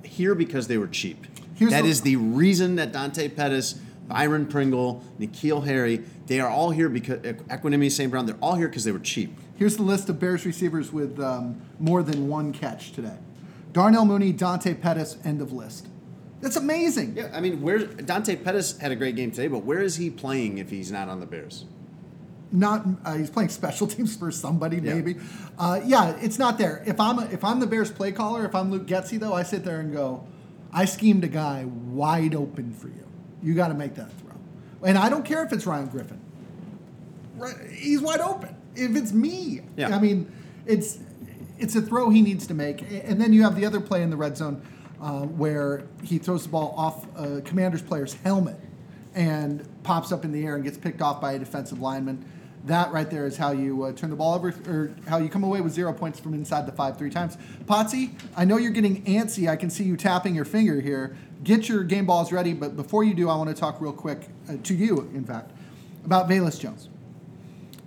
here 0.03 0.35
because 0.35 0.67
they 0.67 0.77
were 0.77 0.87
cheap. 0.87 1.25
That 1.59 1.83
the- 1.83 1.89
is 1.89 2.01
the 2.01 2.15
reason 2.17 2.75
that 2.75 2.91
Dante 2.93 3.27
Pettis, 3.29 3.73
Byron 4.07 4.45
Pringle, 4.45 5.03
N'Keal 5.19 5.65
Harry, 5.65 6.03
they 6.27 6.39
are 6.39 6.49
all 6.49 6.71
here 6.71 6.89
because 6.89 7.19
Equanimeous 7.19 7.91
St. 7.91 8.09
Brown, 8.09 8.25
they're 8.25 8.35
all 8.41 8.55
here 8.55 8.67
because 8.67 8.83
they 8.83 8.91
were 8.91 8.99
cheap. 8.99 9.37
Here's 9.55 9.75
the 9.75 9.83
list 9.83 10.07
of 10.09 10.19
Bears 10.19 10.45
receivers 10.45 10.93
with 10.93 11.19
um, 11.19 11.61
more 11.79 12.01
than 12.03 12.27
one 12.27 12.53
catch 12.53 12.91
today: 12.91 13.17
Darnell 13.73 14.05
Mooney, 14.05 14.31
Dante 14.31 14.73
Pettis, 14.73 15.17
end 15.23 15.41
of 15.41 15.51
list. 15.51 15.87
That's 16.41 16.55
amazing. 16.55 17.15
Yeah, 17.17 17.31
I 17.33 17.41
mean, 17.41 17.61
where 17.61 17.79
Dante 17.79 18.35
Pettis 18.35 18.77
had 18.77 18.91
a 18.91 18.95
great 18.95 19.15
game 19.15 19.31
today, 19.31 19.47
but 19.47 19.59
where 19.65 19.81
is 19.81 19.97
he 19.97 20.09
playing 20.09 20.57
if 20.57 20.69
he's 20.69 20.91
not 20.91 21.09
on 21.09 21.19
the 21.19 21.25
Bears? 21.25 21.65
Not 22.51 22.85
uh, 23.05 23.15
he's 23.15 23.29
playing 23.29 23.49
special 23.49 23.87
teams 23.95 24.15
for 24.15 24.31
somebody 24.31 24.77
Yeah. 24.77 24.93
maybe. 24.95 25.15
Uh, 25.57 25.81
yeah, 25.85 26.15
it's 26.21 26.39
not 26.39 26.57
there. 26.57 26.81
If 26.85 26.99
I'm 26.99 27.19
a, 27.19 27.25
if 27.25 27.43
I'm 27.43 27.59
the 27.59 27.67
Bears 27.67 27.91
play 27.91 28.11
caller, 28.11 28.45
if 28.45 28.55
I'm 28.55 28.71
Luke 28.71 28.87
Getsy 28.87 29.19
though, 29.19 29.33
I 29.33 29.43
sit 29.43 29.63
there 29.65 29.79
and 29.79 29.91
go, 29.93 30.25
I 30.71 30.85
schemed 30.85 31.23
a 31.23 31.27
guy 31.27 31.65
wide 31.65 32.33
open 32.35 32.73
for 32.73 32.87
you. 32.87 33.05
You 33.43 33.53
got 33.53 33.67
to 33.69 33.73
make 33.73 33.95
that 33.95 34.11
throw, 34.19 34.31
and 34.83 34.97
I 34.97 35.09
don't 35.09 35.23
care 35.25 35.43
if 35.43 35.51
it's 35.53 35.65
Ryan 35.65 35.87
Griffin. 35.87 36.19
Right, 37.37 37.55
he's 37.71 38.01
wide 38.01 38.19
open. 38.21 38.55
If 38.75 38.95
it's 38.95 39.11
me, 39.13 39.61
Yeah. 39.77 39.95
I 39.95 39.99
mean, 39.99 40.31
it's 40.65 40.99
it's 41.57 41.75
a 41.75 41.81
throw 41.81 42.09
he 42.09 42.21
needs 42.21 42.47
to 42.47 42.53
make, 42.53 42.81
and 42.89 43.19
then 43.21 43.33
you 43.33 43.43
have 43.43 43.55
the 43.55 43.65
other 43.65 43.79
play 43.81 44.01
in 44.03 44.09
the 44.09 44.17
red 44.17 44.37
zone 44.37 44.61
uh, 45.01 45.21
where 45.21 45.83
he 46.03 46.17
throws 46.17 46.43
the 46.43 46.49
ball 46.49 46.73
off 46.75 47.05
a 47.17 47.41
commander's 47.41 47.81
player's 47.81 48.13
helmet 48.15 48.57
and 49.15 49.67
pops 49.83 50.11
up 50.11 50.23
in 50.23 50.31
the 50.31 50.45
air 50.45 50.55
and 50.55 50.63
gets 50.63 50.77
picked 50.77 51.01
off 51.01 51.19
by 51.19 51.33
a 51.33 51.39
defensive 51.39 51.79
lineman. 51.81 52.23
That 52.65 52.91
right 52.91 53.09
there 53.09 53.25
is 53.25 53.37
how 53.37 53.51
you 53.51 53.83
uh, 53.83 53.93
turn 53.93 54.09
the 54.09 54.17
ball 54.17 54.35
over, 54.35 54.49
or 54.67 54.93
how 55.07 55.17
you 55.17 55.29
come 55.29 55.43
away 55.43 55.61
with 55.61 55.71
zero 55.71 55.93
points 55.93 56.19
from 56.19 56.33
inside 56.33 56.65
the 56.65 56.73
five 56.73 56.97
three 56.97 57.09
times. 57.09 57.37
Potsy, 57.65 58.11
I 58.35 58.43
know 58.43 58.57
you're 58.57 58.71
getting 58.71 59.03
antsy. 59.05 59.49
I 59.49 59.55
can 59.55 59.69
see 59.69 59.85
you 59.85 59.95
tapping 59.95 60.35
your 60.35 60.45
finger 60.45 60.81
here. 60.81 61.15
Get 61.41 61.69
your 61.69 61.85
game 61.85 62.05
balls 62.05 62.33
ready, 62.33 62.53
but 62.53 62.75
before 62.75 63.05
you 63.05 63.13
do, 63.13 63.29
I 63.29 63.35
want 63.37 63.49
to 63.49 63.55
talk 63.55 63.79
real 63.79 63.93
quick 63.93 64.27
uh, 64.49 64.57
to 64.61 64.73
you, 64.73 65.09
in 65.13 65.23
fact, 65.23 65.51
about 66.03 66.27
Velus 66.27 66.59
Jones. 66.59 66.89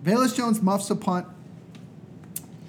Velus 0.03 0.35
Jones 0.35 0.63
muffs 0.63 0.89
a 0.89 0.97
punt 0.97 1.27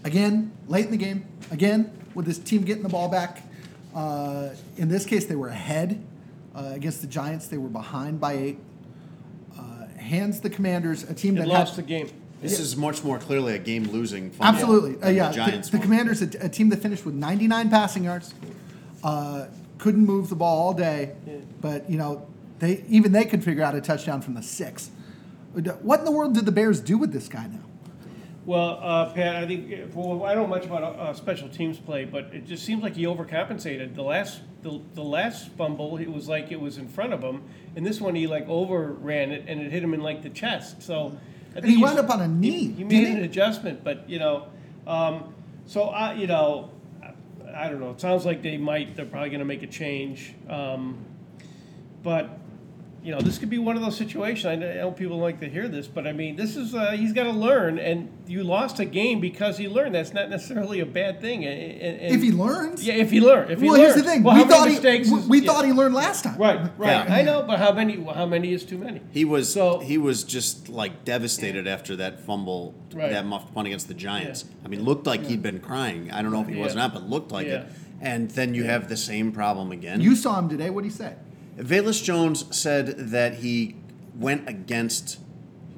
again 0.03 0.51
late 0.67 0.85
in 0.85 0.91
the 0.91 0.97
game. 0.97 1.25
Again 1.51 1.97
with 2.13 2.27
his 2.27 2.38
team 2.38 2.63
getting 2.63 2.83
the 2.83 2.89
ball 2.89 3.07
back. 3.07 3.43
Uh, 3.93 4.50
in 4.77 4.89
this 4.89 5.05
case, 5.05 5.25
they 5.25 5.35
were 5.35 5.50
ahead 5.50 6.03
uh, 6.55 6.71
against 6.73 7.01
the 7.01 7.07
Giants. 7.07 7.47
They 7.47 7.57
were 7.57 7.69
behind 7.69 8.19
by 8.19 8.33
eight. 8.33 8.59
Uh, 9.57 9.88
hands 9.97 10.41
the 10.41 10.50
Commanders 10.50 11.03
a 11.03 11.13
team 11.13 11.35
They 11.35 11.41
that 11.41 11.47
lost 11.47 11.75
had, 11.75 11.85
the 11.85 11.88
game. 11.88 12.09
This 12.41 12.59
is 12.59 12.75
much 12.75 13.03
more 13.03 13.19
clearly 13.19 13.55
a 13.55 13.59
game 13.59 13.85
losing. 13.85 14.31
Absolutely, 14.41 15.01
uh, 15.01 15.09
yeah. 15.09 15.27
The 15.27 15.29
The, 15.29 15.35
Giants. 15.45 15.69
the 15.69 15.77
won. 15.77 15.83
Commanders, 15.83 16.21
a, 16.21 16.45
a 16.45 16.50
team 16.50 16.69
that 16.69 16.81
finished 16.81 17.05
with 17.05 17.15
99 17.15 17.69
passing 17.69 18.03
yards, 18.03 18.33
uh, 19.03 19.45
couldn't 19.77 20.05
move 20.05 20.29
the 20.29 20.35
ball 20.35 20.67
all 20.67 20.73
day, 20.73 21.13
but 21.62 21.89
you 21.89 21.97
know, 21.97 22.27
they 22.59 22.83
even 22.89 23.12
they 23.12 23.25
could 23.25 23.43
figure 23.43 23.63
out 23.63 23.75
a 23.75 23.81
touchdown 23.81 24.21
from 24.21 24.33
the 24.33 24.43
six. 24.43 24.89
What 25.53 26.00
in 26.00 26.05
the 26.05 26.12
world 26.12 26.33
did 26.33 26.45
the 26.45 26.51
Bears 26.51 26.79
do 26.79 26.97
with 26.97 27.13
this 27.13 27.27
guy 27.27 27.47
now? 27.47 27.59
Well, 28.45 28.77
uh, 28.81 29.13
Pat, 29.13 29.38
I 29.38 29.47
think 29.47 29.93
well, 29.93 30.23
I 30.25 30.33
don't 30.35 30.43
know 30.43 30.47
much 30.55 30.65
about 30.65 30.83
uh, 30.83 31.13
special 31.13 31.47
teams 31.47 31.79
play, 31.79 32.03
but 32.03 32.25
it 32.33 32.45
just 32.45 32.65
seems 32.65 32.83
like 32.83 32.95
he 32.95 33.03
overcompensated. 33.05 33.95
The 33.95 34.03
last 34.03 34.41
the, 34.63 34.81
the 34.95 35.03
last 35.03 35.50
fumble, 35.51 35.97
it 35.97 36.12
was 36.12 36.27
like 36.27 36.51
it 36.51 36.59
was 36.59 36.77
in 36.77 36.88
front 36.89 37.13
of 37.13 37.21
him, 37.21 37.43
and 37.75 37.85
this 37.85 38.01
one 38.01 38.15
he 38.15 38.27
like 38.27 38.48
overran 38.50 39.31
it 39.31 39.46
and 39.48 39.61
it 39.61 39.72
hit 39.72 39.81
him 39.83 39.94
in 39.94 40.01
like 40.01 40.24
the 40.24 40.29
chest. 40.29 40.81
So, 40.81 41.18
I 41.55 41.59
And 41.59 41.65
he 41.65 41.77
wound 41.77 42.00
up 42.00 42.09
on 42.09 42.22
a 42.22 42.27
knee, 42.27 42.68
He, 42.68 42.72
he 42.74 42.83
made 42.83 43.07
an 43.07 43.18
he? 43.18 43.24
adjustment, 43.24 43.81
but 43.83 44.09
you 44.09 44.20
know, 44.20 44.48
um, 44.87 45.33
so 45.65 45.83
I 45.83 46.13
you 46.15 46.27
know, 46.27 46.70
I, 47.01 47.65
I 47.65 47.70
don't 47.70 47.79
know. 47.79 47.91
It 47.91 48.01
sounds 48.01 48.25
like 48.25 48.41
they 48.41 48.57
might. 48.57 48.96
They're 48.98 49.05
probably 49.05 49.29
going 49.29 49.39
to 49.39 49.46
make 49.46 49.63
a 49.63 49.68
change, 49.68 50.33
um, 50.50 50.98
but 52.03 52.39
you 53.03 53.11
know, 53.11 53.20
this 53.20 53.37
could 53.37 53.50
be 53.50 53.57
one 53.57 53.75
of 53.75 53.81
those 53.81 53.98
situations. 53.98 54.46
I 54.46 54.55
know, 54.55 54.70
I 54.70 54.75
know 54.75 54.92
people 54.92 55.18
like 55.18 55.42
to 55.42 55.50
hear 55.50 55.68
this, 55.68 55.87
but 55.87 56.07
I 56.07 56.13
mean, 56.13 56.37
this 56.37 56.55
is 56.55 56.74
uh, 56.74 56.92
he's 56.92 57.11
got 57.11 57.24
to 57.24 57.31
learn, 57.31 57.77
and 57.77 58.09
you 58.27 58.44
lost 58.44 58.79
a 58.79 58.85
game 58.85 59.20
because 59.20 59.57
he 59.57 59.68
learned. 59.68 59.94
That's 59.96 60.13
not 60.13 60.29
necessarily 60.29 60.79
a 60.79 60.85
bad 60.85 61.20
thing. 61.20 61.44
And, 61.46 61.59
and, 61.81 62.00
and- 62.00 62.16
If 62.16 62.22
he 62.22 62.31
learns, 62.31 62.85
yeah, 62.87 62.94
if 62.94 63.11
he 63.11 63.20
learned, 63.20 63.51
if 63.51 63.59
he 63.59 63.68
well, 63.68 63.77
learns. 63.77 63.94
here's 63.96 64.05
the 64.05 64.09
thing: 64.09 64.24
Well, 64.24 64.35
we 64.35 64.44
how 64.44 64.48
many 64.48 64.57
thought 64.57 64.68
he 64.70 64.74
mistakes 64.75 65.09
we, 65.11 65.20
is- 65.20 65.27
we 65.27 65.39
yeah. 65.42 65.51
thought 65.51 65.66
he 65.66 65.74
learned 65.74 65.96
last 65.96 66.24
time. 66.24 66.37
Right, 66.37 66.61
right. 66.77 67.05
Yeah. 67.07 67.13
I 67.13 67.22
know, 67.24 67.44
but 67.44 67.59
how 67.59 67.74
many? 67.74 68.01
How 68.01 68.25
many 68.25 68.53
is 68.53 68.63
too 68.63 68.77
many? 68.77 69.01
He 69.11 69.25
was 69.25 69.51
So- 69.51 69.79
he 69.79 69.98
was 69.98 70.24
just 70.24 70.70
like 70.70 71.03
devastated 71.03 71.68
after 71.68 71.98
that 71.98 72.22
fumble, 72.22 72.74
Right. 72.94 73.11
that 73.11 73.25
muffed 73.25 73.53
punt 73.53 73.68
against 73.68 73.89
the 73.89 73.94
Giants. 73.96 74.46
Yeah. 74.48 74.66
I 74.66 74.68
mean, 74.70 74.83
looked 74.83 75.05
like 75.05 75.25
he'd 75.25 75.42
been 75.44 75.59
crying. 75.59 76.09
I 76.11 76.22
don't 76.22 76.31
know 76.31 76.42
if 76.42 76.48
he 76.48 76.55
was 76.55 76.74
or 76.74 76.77
Yeah. 76.77 76.83
not, 76.83 76.94
but 76.94 77.09
looked 77.09 77.31
like 77.33 77.48
it. 77.48 77.66
And 78.00 78.29
then 78.31 78.53
you 78.53 78.63
have 78.63 78.87
the 78.89 78.98
same 78.98 79.31
problem 79.31 79.72
again. 79.72 80.00
You 80.01 80.16
saw 80.16 80.37
him 80.39 80.48
today. 80.50 80.70
What 80.70 80.83
did 80.83 80.92
he 80.92 80.98
say? 80.98 81.13
Velus 81.57 82.03
Jones 82.03 82.46
said 82.55 82.87
that 83.11 83.35
he 83.35 83.75
went 84.18 84.48
against, 84.50 85.20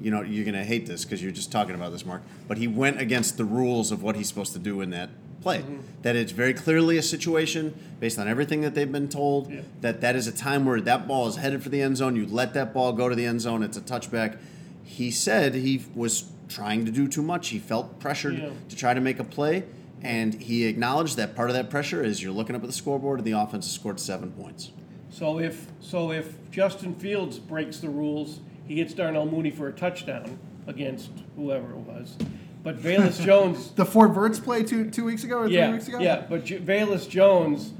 you 0.02 0.12
know, 0.12 0.22
you're 0.22 0.46
going 0.46 0.56
to 0.56 0.64
hate 0.64 0.86
this 0.86 1.04
because 1.04 1.22
you're 1.22 1.32
just 1.32 1.52
talking 1.52 1.76
about 1.76 1.92
this, 1.92 2.06
Mark, 2.06 2.22
but 2.48 2.58
he 2.58 2.68
went 2.68 3.00
against 3.02 3.38
the 3.38 3.46
rules 3.46 3.92
of 3.92 4.02
what 4.04 4.16
he's 4.16 4.28
supposed 4.28 4.54
to 4.54 4.60
do 4.60 4.82
in 4.82 4.90
that 4.92 5.10
play. 5.42 5.60
Mm-hmm. 5.60 5.78
That 6.02 6.16
it's 6.16 6.32
very 6.32 6.54
clearly 6.54 6.98
a 6.98 7.02
situation 7.04 7.78
based 8.00 8.18
on 8.18 8.28
everything 8.28 8.62
that 8.62 8.74
they've 8.74 8.92
been 8.92 9.10
told 9.10 9.52
Yeah. 9.52 9.62
that 9.82 10.02
that 10.02 10.16
is 10.16 10.28
a 10.28 10.32
time 10.32 10.66
where 10.66 10.80
that 10.82 11.08
ball 11.08 11.28
is 11.28 11.36
headed 11.38 11.62
for 11.62 11.70
the 11.70 11.82
end 11.82 11.98
zone. 11.98 12.16
You 12.16 12.26
let 12.26 12.54
that 12.54 12.74
ball 12.74 12.94
go 12.94 13.10
to 13.10 13.16
the 13.16 13.26
end 13.26 13.42
zone. 13.42 13.62
It's 13.62 13.78
a 13.78 13.82
touchback. 13.82 14.38
He 14.84 15.12
said 15.12 15.56
he 15.56 15.84
was 15.94 16.32
trying 16.48 16.86
to 16.86 16.92
do 16.92 17.08
too 17.08 17.22
much. 17.22 17.50
He 17.50 17.60
felt 17.60 18.00
pressured 18.00 18.38
Yeah. 18.38 18.50
to 18.70 18.76
try 18.76 18.94
to 18.94 19.02
make 19.02 19.20
a 19.20 19.24
play. 19.24 19.64
And 20.02 20.34
he 20.36 20.66
acknowledged 20.66 21.18
that 21.18 21.36
part 21.36 21.50
of 21.50 21.56
that 21.56 21.70
pressure 21.70 22.04
is 22.04 22.22
you're 22.22 22.32
looking 22.34 22.56
up 22.56 22.62
at 22.62 22.68
the 22.68 22.74
scoreboard 22.74 23.20
and 23.20 23.26
the 23.28 23.32
offense 23.32 23.66
has 23.66 23.74
scored 23.74 24.00
seven 24.00 24.32
points. 24.32 24.72
So 25.16 25.40
if 25.40 25.68
so, 25.80 26.12
if 26.12 26.36
Justin 26.52 26.94
Fields 26.94 27.40
breaks 27.40 27.78
the 27.78 27.88
rules, 27.88 28.42
he 28.68 28.76
gets 28.76 28.94
Darnell 28.94 29.26
Mooney 29.26 29.50
for 29.50 29.70
a 29.70 29.72
touchdown 29.72 30.38
against 30.68 31.10
whoever 31.38 31.72
it 31.72 31.78
was. 31.78 32.18
But 32.64 32.78
Velus 32.78 33.22
Jones 33.26 33.72
The 33.72 33.86
Fort 33.86 34.12
Verts 34.12 34.42
play 34.42 34.64
two 34.64 34.92
two 34.92 35.06
weeks 35.06 35.24
ago 35.24 35.38
or 35.38 35.46
three 35.46 35.56
yeah, 35.56 35.72
weeks 35.72 35.88
ago. 35.88 36.00
Yeah, 36.00 36.26
but 36.28 36.44
J- 36.44 36.60
Velus 36.60 37.08
Jones 37.08 37.72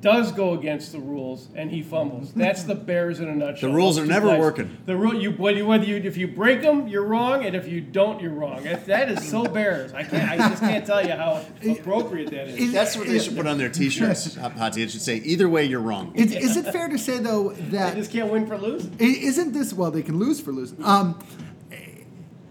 does 0.00 0.32
go 0.32 0.54
against 0.54 0.92
the 0.92 0.98
rules 0.98 1.48
and 1.54 1.70
he 1.70 1.82
fumbles. 1.82 2.32
That's 2.32 2.62
the 2.64 2.74
Bears 2.74 3.20
in 3.20 3.28
a 3.28 3.34
nutshell. 3.34 3.68
The 3.68 3.76
rules 3.76 3.96
Those 3.96 4.04
are 4.06 4.08
never 4.08 4.28
plays. 4.28 4.40
working. 4.40 4.78
The 4.86 4.96
rule 4.96 5.14
you 5.14 5.32
whether 5.32 5.58
you, 5.58 5.66
whether 5.66 5.84
you 5.84 5.96
if 5.96 6.16
you 6.16 6.26
break 6.28 6.62
them, 6.62 6.88
you're 6.88 7.04
wrong, 7.04 7.44
and 7.44 7.54
if 7.54 7.68
you 7.68 7.80
don't, 7.82 8.20
you're 8.20 8.32
wrong. 8.32 8.62
That, 8.64 8.86
that 8.86 9.10
is 9.10 9.28
so 9.28 9.44
Bears. 9.44 9.92
I 9.92 10.04
can't. 10.04 10.30
I 10.30 10.36
just 10.48 10.62
can't 10.62 10.86
tell 10.86 11.04
you 11.04 11.12
how 11.12 11.44
appropriate 11.68 12.30
that 12.30 12.48
is. 12.48 12.56
Is- 12.56 12.72
That's 12.72 12.96
what 12.96 13.08
they 13.08 13.18
should 13.18 13.36
put 13.36 13.46
on 13.46 13.58
their 13.58 13.68
T-shirts, 13.68 14.36
Hottie. 14.36 14.78
It 14.78 14.90
should 14.90 15.02
say, 15.02 15.16
"Either 15.16 15.48
way, 15.48 15.64
you're 15.66 15.80
wrong." 15.80 16.12
Is, 16.14 16.34
is 16.34 16.56
it 16.56 16.66
fair 16.72 16.88
to 16.88 16.98
say 16.98 17.18
though 17.18 17.50
that 17.52 17.94
They 17.94 18.00
just 18.00 18.10
can't 18.12 18.32
win 18.32 18.46
for 18.46 18.56
losing. 18.56 18.94
isn't 18.98 19.52
this 19.52 19.72
well 19.74 19.90
they 19.90 20.02
can 20.02 20.18
lose 20.18 20.40
for 20.40 20.52
losing? 20.52 20.82
Um, 20.84 21.18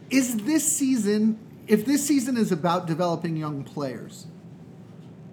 is 0.09 0.37
this 0.37 0.69
season 0.69 1.39
if 1.67 1.85
this 1.85 2.05
season 2.05 2.35
is 2.37 2.51
about 2.51 2.87
developing 2.87 3.37
young 3.37 3.63
players, 3.63 4.25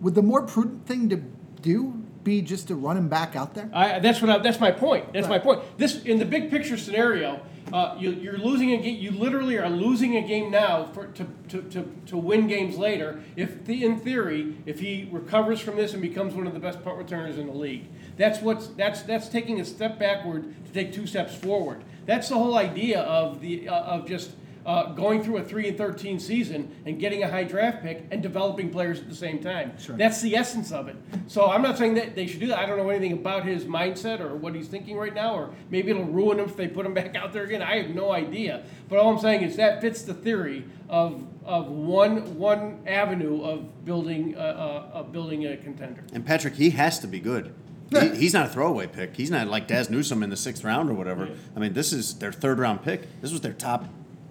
would 0.03 0.15
the 0.15 0.23
more 0.23 0.43
prudent 0.43 0.87
thing 0.87 1.09
to 1.09 1.17
do 1.63 2.03
be 2.27 2.43
just 2.43 2.69
to 2.69 2.75
run 2.75 2.97
him 2.99 3.09
back 3.09 3.37
out 3.37 3.55
there? 3.55 3.71
I, 3.73 4.01
that's 4.01 4.21
what 4.21 4.29
I, 4.31 4.39
that's 4.39 4.61
my 4.61 4.73
point. 4.73 5.13
That's 5.15 5.29
Right. 5.29 5.39
my 5.43 5.55
point. 5.55 5.79
This 5.79 6.03
in 6.05 6.19
the 6.19 6.25
big 6.27 6.51
picture 6.51 6.77
scenario, 6.77 7.41
uh, 7.73 7.97
you, 7.99 8.11
you're 8.11 8.37
losing 8.37 8.73
a 8.73 8.77
game. 8.79 8.99
You 9.01 9.13
literally 9.13 9.57
are 9.59 9.71
losing 9.71 10.17
a 10.17 10.23
game 10.27 10.51
now 10.51 10.87
for 10.93 11.07
to, 11.07 11.27
to, 11.49 11.63
to, 11.63 11.91
to 12.07 12.17
win 12.17 12.49
games 12.49 12.77
later. 12.77 13.23
If 13.37 13.65
the, 13.65 13.85
in 13.85 13.99
theory, 14.01 14.57
if 14.67 14.81
he 14.81 15.09
recovers 15.11 15.61
from 15.61 15.77
this 15.77 15.93
and 15.95 16.03
becomes 16.03 16.35
one 16.35 16.47
of 16.47 16.53
the 16.53 16.61
best 16.61 16.83
punt 16.85 16.99
returners 16.99 17.39
in 17.39 17.47
the 17.47 17.55
league, 17.55 17.87
that's 18.17 18.41
what's 18.43 18.67
that's 18.69 19.03
that's 19.03 19.29
taking 19.29 19.61
a 19.61 19.65
step 19.65 19.99
backward 19.99 20.53
to 20.67 20.73
take 20.73 20.93
two 20.93 21.07
steps 21.07 21.35
forward. 21.35 21.83
That's 22.07 22.29
the 22.29 22.35
whole 22.35 22.57
idea 22.59 23.01
of 23.03 23.41
the 23.41 23.69
uh, 23.69 23.75
of 23.75 24.07
just. 24.07 24.33
Uh, 24.67 24.93
going 24.95 25.23
through 25.23 25.37
a 25.37 25.45
three 25.45 25.69
and 25.69 25.79
thirteen 25.79 26.19
season 26.19 26.75
and 26.87 26.99
getting 26.99 27.23
a 27.23 27.31
high 27.31 27.45
draft 27.45 27.83
pick 27.83 28.05
and 28.11 28.21
developing 28.21 28.69
players 28.69 28.99
at 28.99 29.09
the 29.09 29.15
same 29.15 29.39
time. 29.39 29.73
That's 29.97 30.21
the 30.21 30.35
essence 30.35 30.73
of 30.73 30.89
it. 30.89 30.97
So 31.29 31.47
I'm 31.49 31.63
not 31.63 31.79
saying 31.79 31.95
that 31.95 32.17
they 32.17 32.27
should 32.27 32.41
do 32.41 32.49
that. 32.49 32.59
I 32.59 32.67
don't 32.67 32.77
know 32.77 32.91
anything 32.91 33.13
about 33.13 33.45
his 33.45 33.65
mindset 33.65 34.19
or 34.19 34.35
what 34.35 34.57
he's 34.57 34.67
thinking 34.67 34.97
right 34.97 35.15
now, 35.15 35.37
or 35.37 35.51
maybe 35.71 35.91
it'll 35.93 36.03
ruin 36.05 36.41
him 36.41 36.47
if 36.47 36.57
they 36.57 36.67
put 36.67 36.85
him 36.85 36.95
back 37.01 37.15
out 37.15 37.33
there 37.33 37.45
again. 37.45 37.63
I 37.63 37.77
have 37.81 37.95
no 37.95 38.11
idea. 38.11 38.65
But 38.89 38.99
all 38.99 39.13
I'm 39.13 39.21
saying 39.21 39.43
is 39.43 39.55
that 39.57 39.81
fits 39.81 40.03
the 40.03 40.15
theory 40.15 40.65
of 40.89 41.25
of 41.45 41.69
one 41.69 42.37
one 42.37 42.81
avenue 42.89 43.43
of 43.43 43.85
building 43.85 44.37
uh, 44.37 44.41
uh, 44.41 44.99
of 44.99 45.13
building 45.13 45.47
a 45.47 45.57
contender. 45.57 46.03
And 46.13 46.27
Patrick, 46.27 46.55
he 46.55 46.71
has 46.71 46.99
to 46.99 47.07
be 47.07 47.21
good. 47.21 47.55
He, 47.91 48.09
he's 48.17 48.35
not 48.35 48.47
a 48.47 48.49
throwaway 48.49 48.89
pick. 48.89 49.17
He's 49.17 49.31
not 49.31 49.47
like 49.47 49.69
Dazz 49.69 49.89
Newsome 49.91 50.25
in 50.25 50.31
the 50.31 50.37
sixth 50.37 50.65
round 50.65 50.91
or 50.91 50.95
whatever. 50.95 51.31
I 51.55 51.61
mean, 51.61 51.73
this 51.73 51.93
is 51.93 52.19
their 52.19 52.33
third 52.33 52.59
round 52.59 52.83
pick. 52.83 53.21
This 53.21 53.31
was 53.31 53.43
their 53.43 53.53
top, 53.53 53.85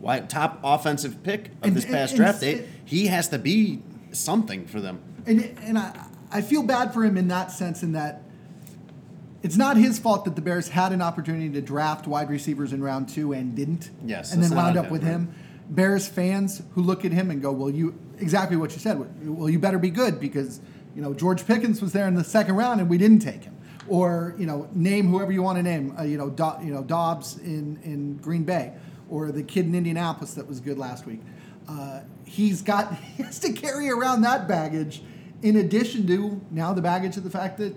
wi- 0.05 0.25
top 0.27 0.59
offensive 0.63 1.23
pick 1.23 1.47
of 1.47 1.69
And- 1.69 1.75
this 1.75 1.85
past 1.85 2.13
and 2.13 2.17
draft 2.17 2.41
day. 2.41 2.65
He 2.85 3.07
has 3.07 3.27
to 3.29 3.39
be 3.39 3.81
something 4.11 4.65
for 4.67 4.79
them. 4.79 4.99
And 5.25 5.49
and 5.63 5.77
I 5.77 5.91
I 6.31 6.41
feel 6.41 6.63
bad 6.63 6.93
for 6.93 7.03
him 7.03 7.17
in 7.17 7.27
that 7.29 7.51
sense 7.51 7.81
in 7.83 7.93
that 7.93 8.21
it's 9.41 9.57
not 9.57 9.77
his 9.77 9.99
fault 9.99 10.25
that 10.25 10.35
the 10.35 10.41
Bears 10.41 10.69
had 10.69 10.91
an 10.91 11.01
opportunity 11.01 11.49
to 11.51 11.61
draft 11.61 12.07
wide 12.07 12.29
receivers 12.29 12.73
in 12.73 12.81
round 12.83 13.09
two 13.09 13.31
and 13.33 13.55
didn't. 13.55 13.89
Yes, 14.05 14.33
and 14.33 14.43
then 14.43 14.55
wound 14.55 14.77
up 14.77 14.89
with 14.89 15.03
him, 15.03 15.27
him. 15.27 15.35
Bears 15.69 16.07
fans 16.07 16.61
who 16.73 16.81
look 16.81 17.05
at 17.05 17.11
him 17.11 17.29
and 17.31 17.41
go, 17.41 17.51
"Well, 17.51 17.69
you 17.69 17.93
exactly 18.19 18.57
what 18.57 18.71
you 18.73 18.79
said. 18.79 19.03
Well, 19.27 19.49
you 19.49 19.59
better 19.59 19.79
be 19.79 19.89
good 19.89 20.19
because 20.19 20.61
you 20.95 21.01
know 21.01 21.13
George 21.13 21.45
Pickens 21.45 21.81
was 21.81 21.91
there 21.93 22.07
in 22.07 22.15
the 22.15 22.23
second 22.23 22.55
round 22.55 22.79
and 22.81 22.89
we 22.89 22.97
didn't 22.97 23.19
take 23.19 23.43
him." 23.43 23.53
Or 23.87 24.33
you 24.37 24.45
know, 24.47 24.67
name 24.73 25.09
whoever 25.09 25.31
you 25.31 25.43
want 25.43 25.57
to 25.57 25.63
name. 25.63 25.93
Uh, 25.99 26.03
you 26.03 26.17
know, 26.17 26.29
Do, 26.29 26.51
you 26.63 26.71
know 26.73 26.83
Doubs 26.83 27.37
in 27.39 27.79
in 27.83 28.17
Green 28.17 28.43
Bay, 28.43 28.73
or 29.09 29.31
the 29.31 29.43
kid 29.43 29.65
in 29.65 29.75
Indianapolis 29.75 30.33
that 30.35 30.47
was 30.47 30.59
good 30.59 30.77
last 30.77 31.05
week. 31.05 31.21
Uh, 31.67 32.01
he's 32.25 32.61
got 32.61 32.93
he 33.17 33.23
has 33.23 33.39
to 33.39 33.53
carry 33.53 33.89
around 33.89 34.21
that 34.21 34.47
baggage, 34.47 35.01
in 35.41 35.55
addition 35.55 36.05
to 36.07 36.41
now 36.51 36.73
the 36.73 36.81
baggage 36.81 37.17
of 37.17 37.23
the 37.23 37.29
fact 37.29 37.57
that 37.57 37.75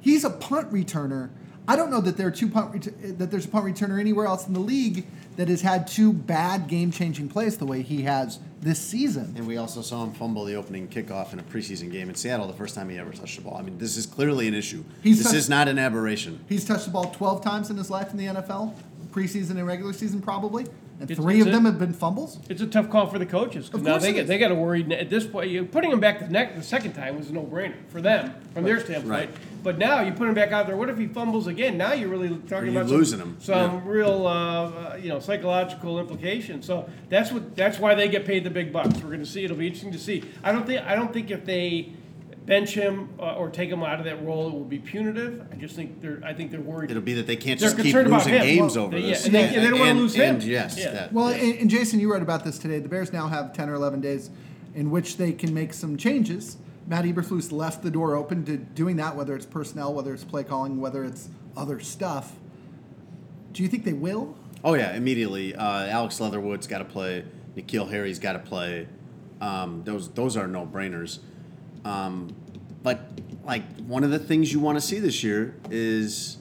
he's 0.00 0.24
a 0.24 0.30
punt 0.30 0.70
returner. 0.72 1.30
I 1.66 1.76
don't 1.76 1.90
know 1.90 2.02
that 2.02 2.18
there 2.18 2.26
are 2.26 2.30
two 2.30 2.48
punt 2.50 2.74
ret- 2.74 3.18
that 3.18 3.30
there's 3.30 3.46
a 3.46 3.48
punt 3.48 3.64
returner 3.64 3.98
anywhere 3.98 4.26
else 4.26 4.46
in 4.46 4.52
the 4.52 4.60
league 4.60 5.06
that 5.36 5.48
has 5.48 5.62
had 5.62 5.86
two 5.86 6.12
bad 6.12 6.68
game-changing 6.68 7.28
plays 7.30 7.56
the 7.56 7.64
way 7.64 7.80
he 7.82 8.02
has 8.02 8.38
this 8.60 8.78
season. 8.78 9.32
And 9.36 9.46
we 9.46 9.56
also 9.56 9.80
saw 9.80 10.04
him 10.04 10.12
fumble 10.12 10.44
the 10.44 10.54
opening 10.56 10.86
kickoff 10.88 11.32
in 11.32 11.38
a 11.38 11.42
preseason 11.42 11.90
game 11.90 12.08
in 12.10 12.14
Seattle 12.16 12.46
the 12.46 12.52
first 12.52 12.74
time 12.74 12.90
he 12.90 12.98
ever 12.98 13.12
touched 13.12 13.36
the 13.36 13.42
ball. 13.42 13.56
I 13.56 13.62
mean, 13.62 13.78
this 13.78 13.96
is 13.96 14.04
clearly 14.06 14.46
an 14.46 14.52
issue. 14.54 14.84
He's 15.02 15.16
this 15.18 15.28
touched- 15.28 15.36
is 15.36 15.48
not 15.48 15.66
an 15.68 15.78
aberration. 15.78 16.38
He's 16.50 16.64
touched 16.66 16.84
the 16.84 16.90
ball 16.90 17.10
12 17.10 17.42
times 17.42 17.70
in 17.70 17.78
his 17.78 17.90
life 17.90 18.10
in 18.10 18.18
the 18.18 18.26
NFL, 18.26 18.74
preseason 19.14 19.50
and 19.50 19.66
regular 19.66 19.92
season 19.92 20.20
probably, 20.20 20.64
and 21.00 21.08
It's- 21.10 21.16
three 21.24 21.34
it's 21.36 21.42
of 21.42 21.48
a- 21.48 21.50
them 21.52 21.64
have 21.66 21.78
been 21.78 21.92
fumbles. 21.92 22.40
It's 22.48 22.60
a 22.60 22.66
tough 22.66 22.90
call 22.90 23.06
for 23.06 23.18
the 23.18 23.26
coaches 23.26 23.66
because 23.66 23.80
Of 23.82 23.86
now 23.86 23.98
they 23.98 24.10
it 24.10 24.12
get 24.14 24.22
is. 24.22 24.28
they 24.28 24.38
got 24.38 24.48
to 24.48 24.54
worry 24.56 24.84
at 24.92 25.08
this 25.10 25.24
point. 25.26 25.50
You 25.50 25.64
putting 25.64 25.92
him 25.92 26.00
back 26.00 26.18
the 26.18 26.28
next 26.28 26.56
the 26.56 26.62
second 26.62 26.94
time 26.94 27.16
was 27.16 27.30
a 27.30 27.32
no 27.32 27.42
brainer 27.42 27.74
for 27.88 28.00
them 28.00 28.32
from 28.52 28.64
their 28.64 28.80
standpoint. 28.80 29.08
Right. 29.10 29.30
But 29.62 29.78
now 29.78 30.00
you 30.02 30.12
put 30.12 30.28
him 30.28 30.34
back 30.34 30.52
out 30.52 30.66
there. 30.66 30.76
What 30.76 30.90
if 30.90 30.98
he 30.98 31.06
fumbles 31.06 31.46
again? 31.46 31.78
Now 31.78 31.92
you're 31.94 32.08
really 32.10 32.28
talking 32.48 32.72
you're 32.72 32.82
about 32.82 32.88
some- 32.90 32.98
losing 32.98 33.18
him. 33.20 33.36
Some 33.40 33.56
Yeah. 33.76 33.80
real 33.86 34.26
uh, 34.26 34.30
uh, 34.32 34.98
you 35.00 35.08
know 35.08 35.20
psychological 35.20 35.98
implications. 36.00 36.66
So 36.66 36.88
that's 37.08 37.32
what 37.32 37.54
that's 37.56 37.78
why 37.78 37.94
they 37.94 38.08
get 38.08 38.24
paid 38.26 38.44
the 38.44 38.50
big 38.50 38.72
bucks. 38.72 38.94
We're 38.96 39.08
going 39.10 39.20
to 39.20 39.26
see. 39.26 39.44
It'll 39.44 39.56
be 39.56 39.66
interesting 39.66 39.92
to 39.92 39.98
see. 39.98 40.22
I 40.42 40.52
don't 40.52 40.66
think 40.66 40.82
I 40.84 40.94
don't 40.96 41.12
think 41.12 41.30
if 41.30 41.44
they 41.44 41.92
bench 42.46 42.74
him 42.74 43.08
uh, 43.18 43.34
or 43.36 43.48
take 43.48 43.70
him 43.70 43.82
out 43.82 43.98
of 43.98 44.04
that 44.04 44.22
role, 44.24 44.48
it 44.48 44.52
will 44.52 44.64
be 44.64 44.78
punitive. 44.78 45.46
I 45.50 45.56
just 45.56 45.74
think 45.76 46.00
they're 46.00 46.20
I 46.24 46.34
think 46.34 46.50
they're 46.50 46.60
worried. 46.60 46.90
It'll 46.90 47.02
be 47.02 47.14
that 47.14 47.26
they 47.26 47.36
can't 47.36 47.58
They're 47.58 47.70
just 47.70 47.82
keep 47.82 47.94
losing 47.94 48.32
games 48.32 48.76
Well, 48.76 48.86
over 48.86 48.96
they- 48.96 49.02
yeah, 49.02 49.08
this. 49.10 49.26
and 49.26 49.34
they- 49.34 49.54
and 49.54 49.64
they 49.64 49.70
don't 49.70 49.78
wanna 49.80 49.94
lose 49.94 50.14
him. 50.14 50.34
And 50.36 50.44
yes, 50.44 50.76
Yeah. 50.78 50.90
that. 50.90 51.12
Well, 51.12 51.30
yes. 51.30 51.42
and, 51.42 51.54
and 51.60 51.70
Jason, 51.70 52.00
you 52.00 52.12
wrote 52.12 52.22
about 52.22 52.44
this 52.44 52.58
today. 52.58 52.78
The 52.78 52.88
Bears 52.88 53.12
now 53.12 53.28
have 53.28 53.52
10 53.52 53.68
or 53.70 53.74
11 53.74 54.00
days 54.00 54.30
in 54.74 54.90
which 54.90 55.16
they 55.16 55.32
can 55.32 55.54
make 55.54 55.72
some 55.72 55.96
changes. 55.96 56.56
Matt 56.86 57.06
Eberflus 57.06 57.50
left 57.50 57.82
the 57.82 57.90
door 57.90 58.14
open 58.14 58.44
to 58.44 58.58
doing 58.58 58.96
that, 58.96 59.16
whether 59.16 59.34
it's 59.34 59.46
personnel, 59.46 59.94
whether 59.94 60.12
it's 60.12 60.24
play 60.24 60.44
calling, 60.44 60.80
whether 60.80 61.02
it's 61.04 61.30
other 61.56 61.80
stuff. 61.80 62.32
Do 63.52 63.62
you 63.62 63.68
think 63.70 63.84
they 63.84 63.92
will? 63.94 64.36
Oh 64.62 64.74
yeah, 64.74 64.94
immediately. 64.94 65.54
Uh, 65.54 65.86
Alex 65.86 66.20
Leatherwood's 66.20 66.66
got 66.66 66.78
to 66.78 66.84
play. 66.84 67.24
N'Keal 67.56 67.88
Harry's 67.90 68.18
got 68.18 68.32
to 68.32 68.38
play. 68.40 68.86
Um, 69.40 69.82
those 69.84 70.10
those 70.10 70.36
are 70.36 70.46
no 70.46 70.66
brainers. 70.66 71.20
Um, 71.84 72.34
but 72.82 73.00
like 73.44 73.62
one 73.86 74.04
of 74.04 74.10
the 74.10 74.18
things 74.18 74.52
you 74.52 74.60
want 74.60 74.76
to 74.78 74.80
see 74.80 74.98
this 74.98 75.22
year 75.22 75.54
is 75.70 76.38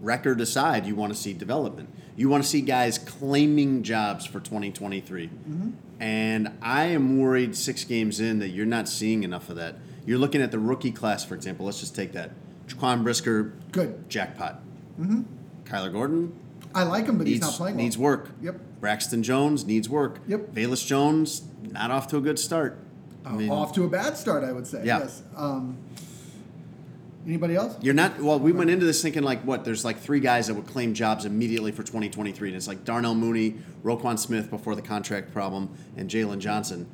record 0.00 0.40
aside, 0.40 0.86
you 0.86 0.94
want 0.94 1.12
to 1.12 1.18
see 1.18 1.32
development. 1.32 1.88
You 2.16 2.28
want 2.28 2.44
to 2.44 2.48
see 2.48 2.60
guys 2.60 2.98
claiming 2.98 3.82
jobs 3.82 4.24
for 4.24 4.38
2023. 4.40 5.30
And 5.98 6.52
I 6.62 6.84
am 6.86 7.18
worried 7.18 7.56
six 7.56 7.84
games 7.84 8.20
in 8.20 8.38
that 8.38 8.48
you're 8.50 8.66
not 8.66 8.88
seeing 8.88 9.24
enough 9.24 9.48
of 9.48 9.56
that. 9.56 9.76
You're 10.06 10.18
looking 10.18 10.42
at 10.42 10.50
the 10.50 10.58
rookie 10.58 10.92
class, 10.92 11.24
for 11.24 11.34
example. 11.34 11.66
Let's 11.66 11.80
just 11.80 11.96
take 11.96 12.12
that. 12.12 12.30
Jaquan 12.68 13.02
Brisker, 13.02 13.54
Good. 13.72 14.08
jackpot. 14.08 14.60
Kyler 15.64 15.92
Gordon, 15.92 16.38
I 16.74 16.82
like 16.84 17.06
him, 17.06 17.18
but 17.18 17.26
he's 17.26 17.40
not 17.40 17.52
playing 17.54 17.76
well. 17.76 17.84
needs 17.84 17.98
work. 17.98 18.30
Yep. 18.42 18.60
Braxton 18.80 19.22
Jones 19.22 19.64
needs 19.64 19.88
work. 19.88 20.18
Yep. 20.26 20.52
Velus 20.52 20.86
Jones 20.86 21.42
not 21.70 21.90
off 21.90 22.06
to 22.08 22.16
a 22.16 22.20
good 22.20 22.38
start. 22.38 22.78
I 23.24 23.32
mean, 23.32 23.50
Off 23.50 23.72
to 23.74 23.84
a 23.84 23.88
bad 23.88 24.16
start, 24.16 24.44
I 24.44 24.52
would 24.52 24.66
say. 24.66 24.82
Yeah. 24.84 25.00
Yes. 25.00 25.22
Um, 25.36 25.78
anybody 27.26 27.56
else? 27.56 27.76
you're 27.80 27.94
not. 27.94 28.20
Well, 28.20 28.38
we 28.38 28.52
went 28.52 28.70
into 28.70 28.84
this 28.86 29.00
thinking 29.02 29.22
like, 29.22 29.42
what? 29.42 29.64
There's 29.64 29.84
like 29.84 29.98
three 29.98 30.20
guys 30.20 30.46
that 30.48 30.54
would 30.54 30.66
claim 30.66 30.94
jobs 30.94 31.24
immediately 31.24 31.72
for 31.72 31.82
2023, 31.82 32.48
and 32.48 32.56
it's 32.56 32.68
like 32.68 32.84
Darnell 32.84 33.14
Mooney, 33.14 33.56
Roquan 33.82 34.18
Smith 34.18 34.50
before 34.50 34.74
the 34.74 34.82
contract 34.82 35.32
problem, 35.32 35.70
and 35.96 36.08
Jaylon 36.10 36.38
Johnson. 36.38 36.86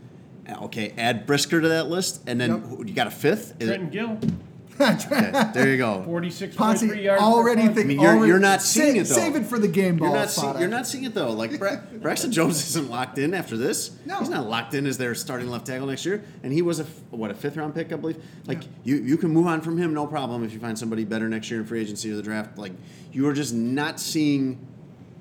Okay, 0.62 0.92
add 0.96 1.26
Brisker 1.26 1.60
to 1.60 1.68
that 1.68 1.88
list, 1.88 2.22
and 2.26 2.40
then 2.40 2.64
Yep. 2.78 2.88
you 2.88 2.94
got 2.94 3.06
a 3.06 3.10
fifth. 3.10 3.58
Trenton 3.58 3.90
Gill, 3.90 4.18
okay, 4.82 5.50
there 5.54 5.68
you 5.68 5.76
go. 5.76 6.02
forty-six 6.04 6.56
point 6.56 6.78
three 6.78 6.88
Ponce 6.88 7.00
yards. 7.00 7.22
already 7.22 7.62
think. 7.68 7.78
I 7.78 7.82
mean, 7.84 8.00
you're- 8.00 8.06
already- 8.16 8.28
you're 8.28 8.38
not 8.38 8.62
seeing 8.62 8.94
save, 8.94 9.02
it, 9.02 9.08
though. 9.08 9.14
Save 9.14 9.36
it 9.36 9.46
for 9.46 9.58
the 9.58 9.68
game 9.68 9.96
ball. 9.96 10.08
You're 10.08 10.16
not, 10.18 10.30
see, 10.30 10.40
spot. 10.40 10.60
you're 10.60 10.68
not 10.68 10.86
seeing 10.86 11.04
it 11.04 11.14
though. 11.14 11.30
Like 11.32 11.58
Bra- 11.58 11.76
Braxton 12.00 12.32
Jones 12.32 12.56
isn't 12.70 12.90
locked 12.90 13.18
in 13.18 13.34
after 13.34 13.56
this. 13.56 13.90
No. 14.06 14.18
he's 14.20 14.28
not 14.28 14.48
locked 14.48 14.74
in 14.74 14.86
as 14.86 14.98
their 14.98 15.14
starting 15.14 15.48
left 15.48 15.66
tackle 15.66 15.86
next 15.86 16.04
year, 16.06 16.24
and 16.42 16.52
he 16.52 16.62
was 16.62 16.80
a 16.80 16.84
f- 16.84 17.00
what 17.10 17.30
a 17.30 17.34
fifth 17.34 17.56
round 17.56 17.74
pick, 17.74 17.92
I 17.92 17.96
believe. 17.96 18.22
Like 18.46 18.62
you, 18.84 18.96
you 18.96 19.16
can 19.16 19.30
move 19.30 19.46
on 19.46 19.60
from 19.60 19.76
him, 19.78 19.92
no 19.94 20.06
problem, 20.06 20.44
if 20.44 20.52
you 20.52 20.60
find 20.60 20.78
somebody 20.78 21.04
better 21.04 21.28
next 21.28 21.50
year 21.50 21.60
in 21.60 21.66
free 21.66 21.80
agency 21.80 22.10
or 22.12 22.16
the 22.16 22.22
draft. 22.22 22.58
Like 22.58 22.72
you 23.12 23.28
are 23.28 23.32
just 23.34 23.54
not 23.54 24.00
seeing. 24.00 24.66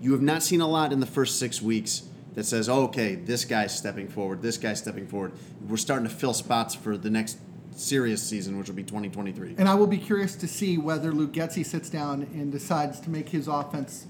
You 0.02 0.14
have 0.14 0.22
not 0.22 0.44
seen 0.44 0.62
a 0.62 0.68
lot 0.68 0.94
in 0.94 1.02
the 1.02 1.06
first 1.06 1.40
six 1.40 1.62
weeks 1.62 2.04
that 2.36 2.46
says, 2.46 2.70
oh, 2.70 2.84
okay, 2.84 3.16
this 3.16 3.44
guy's 3.44 3.76
stepping 3.78 4.08
forward, 4.08 4.42
this 4.42 4.58
guy's 4.58 4.80
stepping 4.80 5.08
forward. 5.08 5.34
We're 5.68 5.76
starting 5.76 6.08
to 6.08 6.14
fill 6.14 6.34
spots 6.34 6.74
for 6.74 6.96
the 6.96 7.10
next 7.10 7.38
serious 7.80 8.22
season, 8.22 8.58
which 8.58 8.68
will 8.68 8.76
be 8.76 8.84
2023. 8.84 9.56
And 9.58 9.68
I 9.70 9.76
will 9.76 9.88
be 9.88 9.98
curious 9.98 10.36
to 10.38 10.48
see 10.48 10.78
whether 10.78 11.12
Luke 11.12 11.32
Getsy 11.32 11.66
sits 11.66 11.90
down 11.90 12.24
and 12.34 12.52
decides 12.52 13.00
to 13.02 13.10
make 13.10 13.30
his 13.30 13.48
offense 13.48 14.06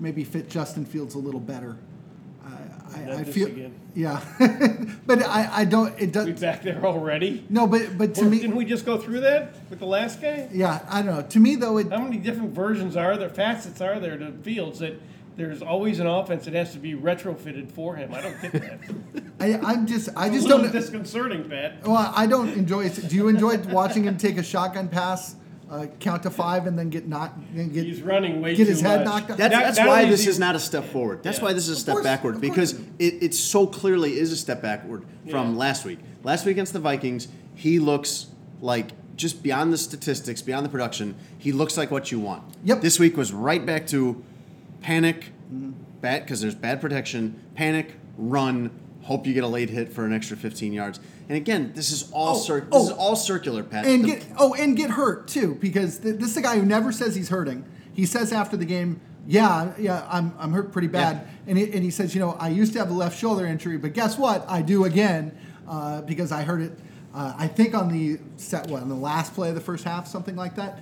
maybe 0.00 0.24
fit 0.24 0.48
Justin 0.50 0.84
Fields 0.84 1.14
a 1.14 1.18
little 1.18 1.40
better. 1.40 1.76
I, 2.44 3.00
I, 3.10 3.14
I 3.16 3.24
feel, 3.24 3.48
again. 3.48 3.74
yeah, 3.94 4.22
but 5.06 5.20
I, 5.22 5.48
I 5.52 5.64
don't. 5.64 5.92
It 5.98 6.00
We 6.00 6.06
does. 6.32 6.40
back 6.40 6.62
there 6.62 6.84
already. 6.84 7.44
No, 7.50 7.66
but 7.66 7.98
but 7.98 8.14
to 8.14 8.20
Well, 8.22 8.30
me, 8.30 8.38
didn't 8.40 8.54
we 8.56 8.64
just 8.64 8.86
go 8.86 8.96
through 8.98 9.20
that 9.20 9.54
with 9.68 9.80
the 9.80 9.86
last 9.86 10.22
guy? 10.22 10.48
yeah, 10.52 10.86
I 10.88 11.02
don't 11.02 11.14
know. 11.16 11.22
To 11.22 11.40
me 11.40 11.56
though, 11.56 11.78
it 11.78 11.90
How 11.90 11.98
many 11.98 12.16
different 12.18 12.52
versions 12.52 12.96
are 12.96 13.16
there, 13.16 13.28
facets 13.28 13.80
are 13.80 13.98
there 13.98 14.16
to 14.16 14.30
Fields 14.42 14.78
that 14.78 14.94
there's 15.36 15.62
always 15.62 16.00
an 16.00 16.06
offense 16.06 16.44
that 16.46 16.54
has 16.54 16.72
to 16.72 16.78
be 16.78 16.94
retrofitted 16.94 17.70
for 17.70 17.96
him? 17.96 18.12
I 18.14 18.20
don't 18.22 18.40
get 18.40 18.52
that. 18.52 18.80
I, 19.40 19.54
I'm 19.72 19.86
just 19.86 20.08
I 20.16 20.26
It's 20.26 20.36
just 20.36 20.46
a 20.46 20.48
little 20.48 20.62
don't. 20.64 20.72
disconcerting, 20.72 21.48
Pat. 21.48 21.86
Well, 21.86 22.12
I 22.16 22.26
don't 22.26 22.48
enjoy 22.54 22.86
it. 22.86 23.08
Do 23.08 23.14
you 23.16 23.28
enjoy 23.28 23.58
watching 23.58 24.04
him 24.04 24.16
take 24.16 24.38
a 24.38 24.42
shotgun 24.42 24.88
pass, 24.88 25.36
uh, 25.70 25.86
count 26.00 26.22
to 26.22 26.30
five, 26.30 26.66
and 26.66 26.78
then 26.78 26.88
get 26.88 27.06
knocked, 27.06 27.38
and 27.54 27.72
get 27.72 27.84
He's 27.84 28.00
running 28.00 28.40
way 28.40 28.54
get 28.56 28.64
too 28.64 28.70
his 28.70 28.80
head 28.80 29.04
much. 29.04 29.06
knocked 29.06 29.30
out? 29.32 29.36
That's, 29.38 29.54
that's 29.54 29.78
not 29.78 29.88
why 29.88 29.98
only 30.02 30.10
this 30.10 30.20
is 30.22 30.28
is 30.28 30.38
not 30.38 30.54
a 30.56 30.58
step 30.60 30.84
forward. 30.84 31.22
That's 31.22 31.38
Yeah. 31.38 31.44
why 31.44 31.52
this 31.52 31.68
is 31.68 31.76
a 31.76 31.80
step 31.80 31.94
course, 31.94 32.04
backward 32.04 32.40
because 32.40 32.72
it, 32.98 33.22
it 33.22 33.34
so 33.34 33.66
clearly 33.66 34.18
is 34.18 34.32
a 34.32 34.36
step 34.36 34.62
backward 34.62 35.04
from 35.30 35.52
Yeah. 35.52 35.58
last 35.58 35.84
week. 35.84 35.98
Last 36.22 36.46
week 36.46 36.52
against 36.52 36.72
the 36.72 36.80
Vikings, 36.80 37.28
he 37.54 37.78
looks 37.78 38.26
like 38.62 38.92
just 39.16 39.42
beyond 39.42 39.72
the 39.72 39.78
statistics, 39.78 40.40
beyond 40.42 40.64
the 40.64 40.70
production, 40.70 41.14
he 41.38 41.52
looks 41.52 41.76
like 41.76 41.90
what 41.90 42.10
you 42.12 42.20
want. 42.20 42.42
Yep. 42.64 42.80
This 42.80 42.98
week 42.98 43.16
was 43.16 43.32
right 43.32 43.64
back 43.64 43.86
to 43.88 44.22
panic, 44.90 45.32
bad 46.00 46.22
because 46.22 46.40
there's 46.40 46.54
bad 46.54 46.80
protection, 46.80 47.34
panic, 47.56 47.94
run, 48.16 48.70
hope 49.02 49.26
you 49.26 49.34
get 49.34 49.42
a 49.42 49.48
late 49.48 49.68
hit 49.68 49.92
for 49.92 50.04
an 50.04 50.12
extra 50.12 50.36
15 50.36 50.72
yards. 50.72 51.00
And 51.28 51.36
again, 51.36 51.72
this 51.74 51.90
is 51.90 52.08
all 52.12 52.36
Oh, 52.36 52.38
cir- 52.38 52.60
this 52.60 52.68
oh. 52.70 52.84
is 52.84 52.90
all 52.92 53.16
circular, 53.16 53.64
Pat. 53.64 53.84
and 53.84 54.04
The- 54.04 54.08
get 54.08 54.24
oh 54.38 54.54
and 54.54 54.76
get 54.76 54.90
hurt 54.90 55.26
too 55.26 55.56
because 55.60 55.98
th- 55.98 56.20
this 56.20 56.30
is 56.30 56.36
a 56.36 56.40
guy 56.40 56.56
who 56.56 56.64
never 56.64 56.92
says 56.92 57.16
he's 57.16 57.30
hurting. 57.30 57.64
He 57.94 58.06
says 58.06 58.32
after 58.32 58.56
the 58.56 58.64
game, 58.64 59.00
"Yeah, 59.26 59.72
yeah, 59.76 60.06
I'm 60.08 60.32
I'm 60.38 60.52
hurt 60.52 60.70
pretty 60.70 60.86
bad," 60.86 61.16
Yeah. 61.16 61.30
and 61.48 61.58
he, 61.58 61.64
and 61.72 61.82
he 61.82 61.90
says, 61.90 62.14
"You 62.14 62.20
know, 62.20 62.36
I 62.38 62.50
used 62.50 62.72
to 62.74 62.78
have 62.78 62.88
a 62.90 62.94
left 62.94 63.18
shoulder 63.18 63.44
injury, 63.44 63.78
but 63.78 63.92
guess 63.92 64.16
what? 64.16 64.44
I 64.48 64.62
do 64.62 64.84
again 64.84 65.32
uh, 65.66 66.02
because 66.02 66.30
I 66.30 66.42
hurt 66.44 66.60
it. 66.60 66.78
Uh, 67.12 67.34
I 67.36 67.48
think 67.48 67.74
on 67.74 67.88
the 67.92 68.20
set 68.36 68.68
what 68.68 68.82
on 68.82 68.88
the 68.88 68.94
last 68.94 69.34
play 69.34 69.48
of 69.48 69.56
the 69.56 69.60
first 69.60 69.82
half, 69.82 70.06
something 70.06 70.36
like 70.36 70.54
that. 70.54 70.78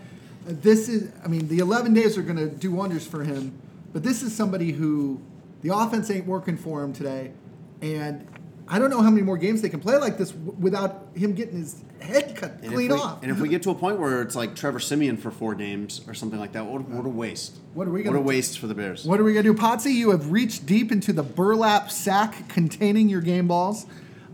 Uh, 0.47 0.53
this 0.61 0.91
is, 0.91 1.11
I 1.25 1.29
mean, 1.29 1.49
the 1.49 1.61
11 1.61 1.95
days 1.95 2.19
are 2.19 2.23
going 2.23 2.37
to 2.37 2.49
do 2.49 2.71
wonders 2.71 3.07
for 3.07 3.25
him, 3.25 3.55
but 3.95 4.03
this 4.03 4.23
is 4.23 4.37
somebody 4.37 4.73
who 4.73 5.23
the 5.63 5.75
offense 5.75 6.11
ain't 6.11 6.27
working 6.27 6.59
for 6.59 6.83
him 6.83 6.93
today, 6.93 7.33
and." 7.81 8.29
I 8.67 8.79
don't 8.79 8.89
know 8.89 9.03
how 9.03 9.11
many 9.11 9.21
more 9.21 9.37
games 9.37 9.61
they 9.61 9.69
can 9.69 9.81
play 9.81 9.99
like 9.99 10.17
this 10.17 10.31
w- 10.31 10.57
without 10.59 11.09
him 11.15 11.35
getting 11.35 11.59
his 11.59 11.85
head 12.01 12.35
cut 12.35 12.53
and 12.63 12.73
clean 12.73 12.93
we, 12.93 12.97
off. 12.97 13.23
And 13.23 13.31
if 13.31 13.39
we 13.39 13.51
get 13.51 13.63
to 13.65 13.71
a 13.71 13.75
point 13.75 14.01
where 14.01 14.23
it's 14.23 14.35
like 14.35 14.57
Trevor 14.57 14.81
Siemian 14.81 15.19
for 15.19 15.31
four 15.31 15.55
games 15.55 16.01
or 16.09 16.15
something 16.15 16.41
like 16.41 16.53
that, 16.53 16.65
what, 16.65 16.81
what 16.89 17.05
a 17.05 17.11
waste. 17.11 17.59
What 17.75 17.87
are 17.87 17.91
we 17.91 18.03
gonna 18.03 18.17
what 18.17 18.23
a 18.23 18.25
do? 18.25 18.29
waste 18.29 18.59
for 18.59 18.67
the 18.67 18.75
Bears. 18.75 19.05
What 19.05 19.21
are 19.21 19.23
we 19.23 19.35
gonna 19.35 19.43
do, 19.43 19.53
Potsy? 19.53 19.93
You 19.93 20.13
have 20.13 20.33
reached 20.33 20.65
deep 20.65 20.91
into 20.93 21.13
the 21.13 21.23
burlap 21.23 21.91
sack 21.91 22.49
containing 22.49 23.11
your 23.11 23.21
game 23.21 23.49
balls. 23.49 23.85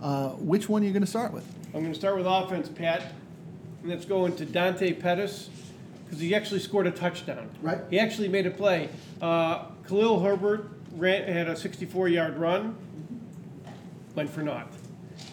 Uh, 0.00 0.28
which 0.28 0.68
one 0.68 0.84
are 0.84 0.86
you 0.86 0.92
gonna 0.92 1.06
start 1.06 1.32
with? 1.32 1.44
I'm 1.72 1.82
going 1.82 1.92
to 1.92 1.98
start 1.98 2.16
with 2.16 2.26
offense, 2.26 2.68
Pat. 2.68 3.12
And 3.82 3.90
let's 3.90 4.04
go 4.04 4.26
into 4.26 4.44
Dante 4.44 4.92
Pettis 4.92 5.48
because 6.10 6.20
he 6.20 6.34
actually 6.34 6.58
scored 6.58 6.88
a 6.88 6.90
touchdown. 6.90 7.48
Right. 7.62 7.78
He 7.88 7.98
actually 8.00 8.26
made 8.28 8.44
a 8.44 8.50
play. 8.50 8.88
Uh, 9.22 9.66
Khalil 9.86 10.18
Herbert 10.18 10.68
ran, 10.96 11.32
had 11.32 11.46
a 11.46 11.54
64-yard 11.54 12.36
run, 12.36 12.76
went 14.16 14.28
for 14.28 14.42
naught. 14.42 14.72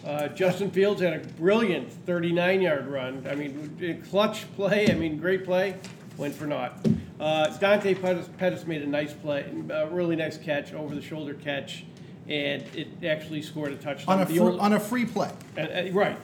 Uh, 0.06 0.28
Justin 0.28 0.70
Fields 0.70 1.00
had 1.02 1.14
a 1.14 1.18
brilliant 1.30 1.90
39-yard 2.06 2.86
run. 2.86 3.26
I 3.28 3.34
mean, 3.34 4.04
clutch 4.08 4.46
play. 4.54 4.88
I 4.88 4.94
mean, 4.94 5.18
great 5.18 5.44
play. 5.44 5.74
went 6.16 6.32
for 6.34 6.46
naught. 6.46 6.86
Uh, 7.18 7.48
Dante 7.58 7.94
Pettis, 7.94 8.28
Pettis 8.38 8.64
made 8.64 8.82
a 8.82 8.86
nice 8.86 9.12
play, 9.12 9.50
a 9.70 9.88
really 9.88 10.14
nice 10.14 10.38
catch, 10.38 10.72
over 10.72 10.94
the 10.94 11.02
shoulder 11.02 11.34
catch, 11.34 11.84
and 12.28 12.62
it 12.76 13.04
actually 13.04 13.42
scored 13.42 13.72
a 13.72 13.76
touchdown. 13.76 14.20
On 14.20 14.22
a, 14.22 14.26
fr- 14.26 14.42
only- 14.42 14.60
on 14.60 14.72
a 14.74 14.80
free 14.80 15.04
play. 15.06 15.32
uh, 15.56 15.60
uh, 15.62 15.88
right. 15.92 16.16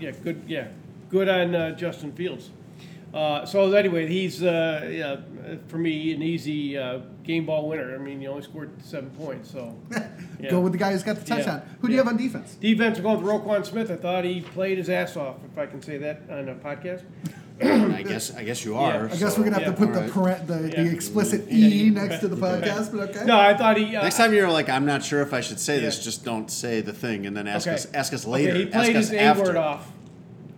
yeah. 0.00 0.10
Good. 0.10 0.42
Yeah. 0.48 0.66
Good 1.10 1.28
on 1.28 1.54
uh, 1.54 1.70
Justin 1.76 2.10
Fields. 2.12 2.50
Uh, 3.12 3.44
so 3.44 3.72
anyway, 3.72 4.06
he's 4.06 4.42
uh, 4.42 4.88
yeah, 4.90 5.16
for 5.68 5.78
me 5.78 6.12
an 6.12 6.22
easy 6.22 6.78
uh, 6.78 7.00
game 7.24 7.44
ball 7.46 7.68
winner. 7.68 7.94
I 7.94 7.98
mean, 7.98 8.20
he 8.20 8.26
only 8.28 8.42
scored 8.42 8.70
seven 8.84 9.10
points. 9.10 9.50
So 9.50 9.76
yeah. 10.40 10.50
Go 10.50 10.60
with 10.60 10.72
the 10.72 10.78
guy 10.78 10.92
who's 10.92 11.02
got 11.02 11.16
the 11.16 11.22
Yeah. 11.28 11.36
touchdown. 11.36 11.62
Who 11.80 11.88
do 11.88 11.92
you 11.94 11.98
have 11.98 12.06
on 12.08 12.16
defense? 12.16 12.54
defense. 12.54 12.98
I'm 12.98 13.02
going 13.04 13.20
with 13.22 13.26
Roquan 13.32 13.66
Smith. 13.66 13.90
I 13.90 13.96
thought 13.96 14.24
he 14.24 14.40
played 14.40 14.78
his 14.78 14.88
ass 14.88 15.16
off, 15.16 15.36
if 15.50 15.58
I 15.58 15.66
can 15.66 15.82
say 15.82 15.98
that 15.98 16.22
on 16.30 16.48
a 16.48 16.54
podcast. 16.54 17.02
I 17.62 18.02
guess 18.02 18.34
I 18.34 18.42
guess 18.44 18.64
you 18.64 18.74
are. 18.76 19.04
I 19.10 19.16
guess 19.16 19.36
we're 19.36 19.44
gonna 19.44 19.56
have 19.58 19.62
Yeah. 19.62 19.70
to 19.72 19.76
put 19.76 19.92
the 19.92 19.98
Alright. 20.14 20.46
parent, 20.46 20.46
the, 20.46 20.70
Yeah. 20.78 20.84
the 20.84 20.90
explicit 20.92 21.44
Yeah, 21.50 21.66
E 21.66 21.68
yeah. 21.84 21.90
next 21.90 22.20
to 22.20 22.28
the 22.28 22.36
podcast, 22.36 22.90
but 22.96 23.10
okay. 23.10 23.26
No, 23.26 23.38
I 23.38 23.54
thought 23.54 23.76
he. 23.76 23.94
Uh, 23.96 24.02
Next 24.02 24.16
time 24.16 24.32
you're 24.32 24.50
like, 24.50 24.70
I'm 24.70 24.86
not 24.86 25.04
sure 25.04 25.20
if 25.20 25.34
I 25.34 25.40
should 25.42 25.60
say 25.60 25.78
this. 25.78 26.02
Just 26.02 26.24
don't 26.24 26.50
say 26.50 26.80
the 26.80 26.92
thing, 26.94 27.26
and 27.26 27.36
then 27.36 27.46
ask 27.46 27.66
okay. 27.66 27.74
us 27.74 27.86
ask 27.92 28.14
us 28.14 28.24
later. 28.24 28.50
Okay, 28.52 28.58
he 28.60 28.66
played 28.66 28.96
ask 28.96 28.96
us 28.96 29.08
his 29.08 29.12
A 29.12 29.20
after. 29.20 29.42
word 29.42 29.56
off. 29.56 29.90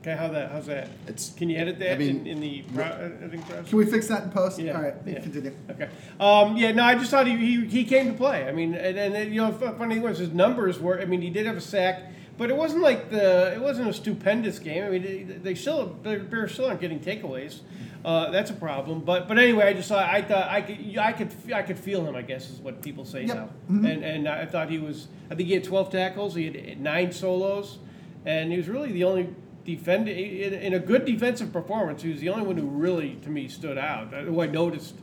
Okay, 0.02 0.16
how 0.16 0.26
that? 0.28 0.50
How's 0.50 0.66
that? 0.66 0.88
It's- 1.04 1.32
Can 1.36 1.48
you 1.48 1.56
edit 1.58 1.78
that 1.78 1.92
I 1.92 1.96
mean, 1.98 2.20
in, 2.22 2.26
in 2.26 2.40
the 2.40 2.62
pro- 2.74 2.84
editing 2.84 3.40
process? 3.42 3.68
Can 3.68 3.78
we 3.78 3.86
fix 3.86 4.08
that 4.08 4.24
in 4.24 4.30
post? 4.30 4.58
Yeah, 4.58 4.76
All 4.76 4.82
right, 4.82 4.94
yeah. 5.06 5.20
continue. 5.20 5.54
Okay. 5.70 5.88
Um, 6.18 6.56
yeah, 6.56 6.72
no, 6.72 6.82
I 6.82 6.96
just 6.96 7.12
thought 7.12 7.28
he, 7.28 7.36
he, 7.36 7.64
he 7.66 7.84
came 7.84 8.08
to 8.08 8.12
play. 8.14 8.48
I 8.48 8.50
mean, 8.52 8.74
and, 8.74 8.98
and, 8.98 9.14
and, 9.14 9.32
you 9.32 9.40
know, 9.40 9.52
funny 9.52 9.94
thing 9.94 10.02
was 10.02 10.18
his 10.18 10.32
numbers 10.32 10.80
were. 10.80 11.00
I 11.00 11.04
mean, 11.04 11.22
he 11.22 11.30
did 11.30 11.46
have 11.46 11.56
a 11.56 11.60
sack, 11.60 12.02
but 12.36 12.50
it 12.50 12.56
wasn't 12.56 12.82
like 12.82 13.10
the. 13.10 13.52
It 13.54 13.60
wasn't 13.60 13.88
a 13.90 13.92
stupendous 13.92 14.58
game. 14.58 14.82
I 14.82 14.88
mean, 14.90 15.02
they, 15.02 15.22
they 15.22 15.54
still 15.54 15.96
the 16.02 16.16
Bears 16.18 16.52
still 16.52 16.66
aren't 16.66 16.80
getting 16.80 16.98
takeaways. 16.98 17.60
Uh, 18.04 18.28
that's 18.32 18.50
a 18.50 18.54
problem. 18.54 19.02
But 19.04 19.28
but 19.28 19.38
anyway, 19.38 19.66
I 19.66 19.72
just 19.72 19.88
thought 19.88 20.02
I 20.12 20.20
thought 20.22 20.48
I 20.48 20.62
could 20.62 20.98
I 20.98 21.12
could 21.12 21.30
I 21.54 21.62
could 21.62 21.78
feel 21.78 22.04
him. 22.04 22.16
I 22.16 22.22
guess 22.22 22.50
is 22.50 22.58
what 22.58 22.82
people 22.82 23.04
say 23.04 23.24
Yep. 23.24 23.36
now. 23.36 23.48
Mhm. 23.70 23.88
And 23.92 24.04
and 24.04 24.28
I 24.28 24.46
thought 24.46 24.68
he 24.68 24.78
was. 24.78 25.06
I 25.30 25.36
think 25.36 25.46
he 25.46 25.54
had 25.54 25.62
12 25.62 25.90
tackles. 25.92 26.34
He 26.34 26.46
had 26.46 26.80
nine 26.80 27.12
solos, 27.12 27.78
and 28.26 28.50
he 28.50 28.56
was 28.58 28.68
really 28.68 28.90
the 28.90 29.04
only 29.04 29.28
defend 29.64 30.08
in, 30.08 30.54
in 30.54 30.74
a 30.74 30.78
good 30.78 31.04
defensive 31.04 31.52
performance. 31.52 32.02
He 32.02 32.10
was 32.10 32.20
the 32.20 32.28
only 32.28 32.46
one 32.46 32.56
who 32.56 32.66
really, 32.66 33.16
to 33.22 33.30
me, 33.30 33.48
stood 33.48 33.78
out. 33.78 34.12
uh, 34.12 34.22
Who 34.22 34.40
I 34.40 34.46
noticed 34.46 34.94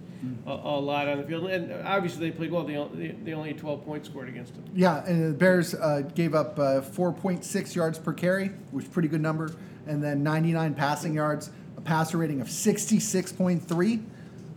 a, 0.45 0.51
a 0.51 0.79
lot 0.79 1.07
on 1.07 1.17
the 1.17 1.23
field, 1.23 1.49
and 1.49 1.71
obviously 1.87 2.29
they 2.29 2.35
played 2.35 2.51
well. 2.51 2.63
They 2.63 2.75
only, 2.75 3.11
they 3.23 3.33
only 3.33 3.49
had 3.49 3.57
12 3.57 3.85
points 3.85 4.09
scored 4.09 4.27
against 4.27 4.53
them. 4.53 4.65
Yeah, 4.73 5.05
and 5.05 5.29
the 5.33 5.37
Bears 5.37 5.73
uh, 5.73 6.01
gave 6.13 6.35
up 6.35 6.59
uh, 6.59 6.81
4.6 6.81 7.75
yards 7.75 7.97
per 7.97 8.11
carry, 8.13 8.47
which 8.71 8.83
is 8.85 8.89
a 8.91 8.93
pretty 8.93 9.07
good 9.07 9.21
number, 9.21 9.55
and 9.87 10.03
then 10.03 10.21
99 10.23 10.73
passing 10.73 11.13
yards, 11.13 11.51
a 11.77 11.81
passer 11.81 12.17
rating 12.17 12.41
of 12.41 12.47
66.3. 12.47 14.03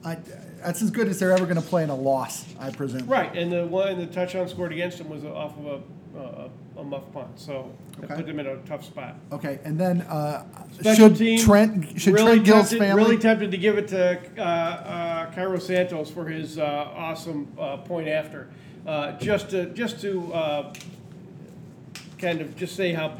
I, 0.04 0.18
that's 0.64 0.82
as 0.82 0.90
good 0.90 1.08
as 1.08 1.18
they're 1.20 1.32
ever 1.32 1.44
going 1.44 1.56
to 1.56 1.62
play 1.62 1.84
in 1.84 1.90
a 1.90 1.94
loss, 1.96 2.44
I 2.58 2.70
presume. 2.70 3.06
Right, 3.06 3.32
and 3.36 3.52
the 3.52 3.66
one 3.66 3.98
the 3.98 4.06
touchdown 4.06 4.48
scored 4.48 4.72
against 4.72 4.98
them 4.98 5.08
was 5.08 5.24
off 5.24 5.56
of 5.58 5.66
a, 5.66 6.18
a, 6.18 6.50
a 6.82 6.84
muff 6.84 7.10
punt, 7.12 7.38
so 7.38 7.72
it 7.98 8.04
Okay. 8.04 8.16
put 8.16 8.26
them 8.26 8.38
in 8.40 8.46
a 8.46 8.56
tough 8.58 8.84
spot. 8.84 9.16
Okay, 9.32 9.58
and 9.64 9.78
then 9.78 10.02
uh, 10.02 10.44
Special 10.72 11.08
should 11.08 11.16
team, 11.16 11.38
Trent 11.38 12.00
should 12.00 12.14
really 12.14 12.32
Trent 12.32 12.44
Gill's 12.44 12.70
tempted, 12.70 12.78
family 12.86 13.02
really 13.04 13.18
tempted 13.18 13.50
to 13.50 13.56
give 13.56 13.78
it 13.78 13.88
to 13.88 14.20
uh, 14.38 14.42
uh, 14.42 15.32
Cairo 15.32 15.58
Santos 15.58 16.10
for 16.10 16.26
his 16.26 16.58
uh, 16.58 16.62
awesome 16.94 17.48
uh, 17.58 17.78
point 17.78 18.08
after, 18.08 18.48
uh, 18.86 19.12
just 19.12 19.50
to 19.50 19.66
just 19.66 20.00
to 20.02 20.32
uh, 20.34 20.72
kind 22.18 22.40
of 22.40 22.54
just 22.56 22.76
say 22.76 22.92
how 22.92 23.16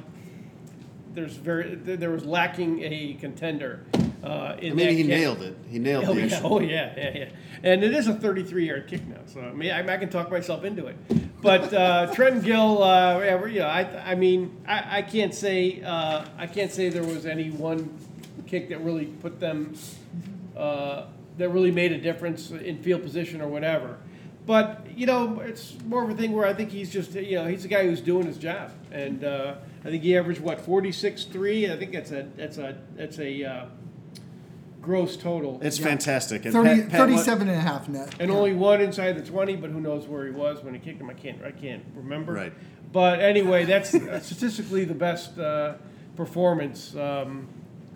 there's 1.14 1.34
very 1.34 1.74
there 1.76 2.10
was 2.10 2.24
lacking 2.24 2.82
a 2.82 3.14
contender. 3.20 3.84
Uh, 4.22 4.56
in 4.60 4.72
I 4.72 4.74
mean, 4.74 4.86
that 4.86 4.92
he 4.92 4.96
kick. 4.98 5.06
nailed 5.08 5.42
it. 5.42 5.56
He 5.68 5.80
nailed 5.80 6.04
Oh 6.04 6.14
the 6.14 6.20
yeah, 6.20 6.26
issue. 6.26 6.40
oh 6.44 6.60
yeah, 6.60 6.94
yeah, 6.96 7.10
yeah. 7.18 7.28
And 7.64 7.82
it 7.82 7.92
is 7.92 8.06
a 8.06 8.14
33-yard 8.14 8.86
kick 8.86 9.04
now, 9.08 9.16
so 9.26 9.40
I 9.40 9.52
mean, 9.52 9.72
I, 9.72 9.80
I 9.94 9.96
can 9.96 10.10
talk 10.10 10.30
myself 10.30 10.62
into 10.62 10.86
it. 10.86 10.96
But 11.42 11.74
uh, 11.74 12.06
Trenton 12.14 12.40
Gill, 12.40 12.84
uh, 12.84 13.18
yeah, 13.18 13.46
you 13.46 13.58
know, 13.58 13.66
I, 13.66 14.12
I 14.12 14.14
mean, 14.14 14.62
I, 14.64 14.98
I 14.98 15.02
can't 15.02 15.34
say, 15.34 15.82
uh, 15.82 16.24
I 16.38 16.46
can't 16.46 16.70
say 16.70 16.88
there 16.88 17.02
was 17.02 17.26
any 17.26 17.50
one 17.50 17.98
kick 18.46 18.68
that 18.68 18.80
really 18.80 19.06
put 19.06 19.40
them, 19.40 19.74
uh, 20.56 21.06
that 21.38 21.48
really 21.48 21.72
made 21.72 21.90
a 21.90 21.98
difference 21.98 22.52
in 22.52 22.80
field 22.80 23.02
position 23.02 23.40
or 23.40 23.48
whatever. 23.48 23.98
But 24.46 24.86
you 24.94 25.06
know, 25.06 25.40
it's 25.40 25.76
more 25.84 26.04
of 26.04 26.10
a 26.10 26.14
thing 26.14 26.30
where 26.30 26.46
I 26.46 26.54
think 26.54 26.70
he's 26.70 26.92
just, 26.92 27.12
you 27.14 27.36
know, 27.36 27.46
he's 27.46 27.64
a 27.64 27.68
guy 27.68 27.86
who's 27.86 28.00
doing 28.00 28.26
his 28.26 28.38
job, 28.38 28.70
and 28.92 29.24
uh, 29.24 29.54
I 29.84 29.88
think 29.88 30.04
he 30.04 30.16
averaged 30.16 30.40
what 30.40 30.64
46-3. 30.64 31.72
I 31.72 31.76
think 31.76 31.92
that's 31.92 32.12
a, 32.12 32.28
that's 32.36 32.58
a, 32.58 32.78
that's 32.94 33.18
a 33.18 33.44
uh, 33.44 33.64
gross 34.82 35.16
total. 35.16 35.58
It's 35.62 35.78
fantastic. 35.78 36.44
And 36.44 36.52
30, 36.52 36.68
Pat, 36.82 36.90
Pat, 36.90 37.00
37 37.00 37.48
and 37.48 37.56
a 37.56 37.60
half 37.60 37.88
net. 37.88 38.14
And 38.20 38.30
Yeah. 38.30 38.36
only 38.36 38.52
one 38.52 38.80
inside 38.82 39.12
the 39.12 39.22
twenty, 39.24 39.56
but 39.56 39.70
who 39.70 39.80
knows 39.80 40.06
where 40.08 40.24
he 40.26 40.32
was 40.32 40.62
when 40.62 40.74
he 40.74 40.80
kicked 40.80 41.00
him? 41.00 41.08
I 41.08 41.14
can't, 41.14 41.42
I 41.44 41.52
can't 41.52 41.84
remember. 41.94 42.32
Right. 42.32 42.52
But 42.92 43.20
anyway, 43.20 43.64
that's 43.64 43.94
uh, 43.94 44.20
statistically 44.20 44.84
the 44.84 44.92
best 44.94 45.38
uh, 45.38 45.74
performance 46.16 46.94
um, 46.96 47.48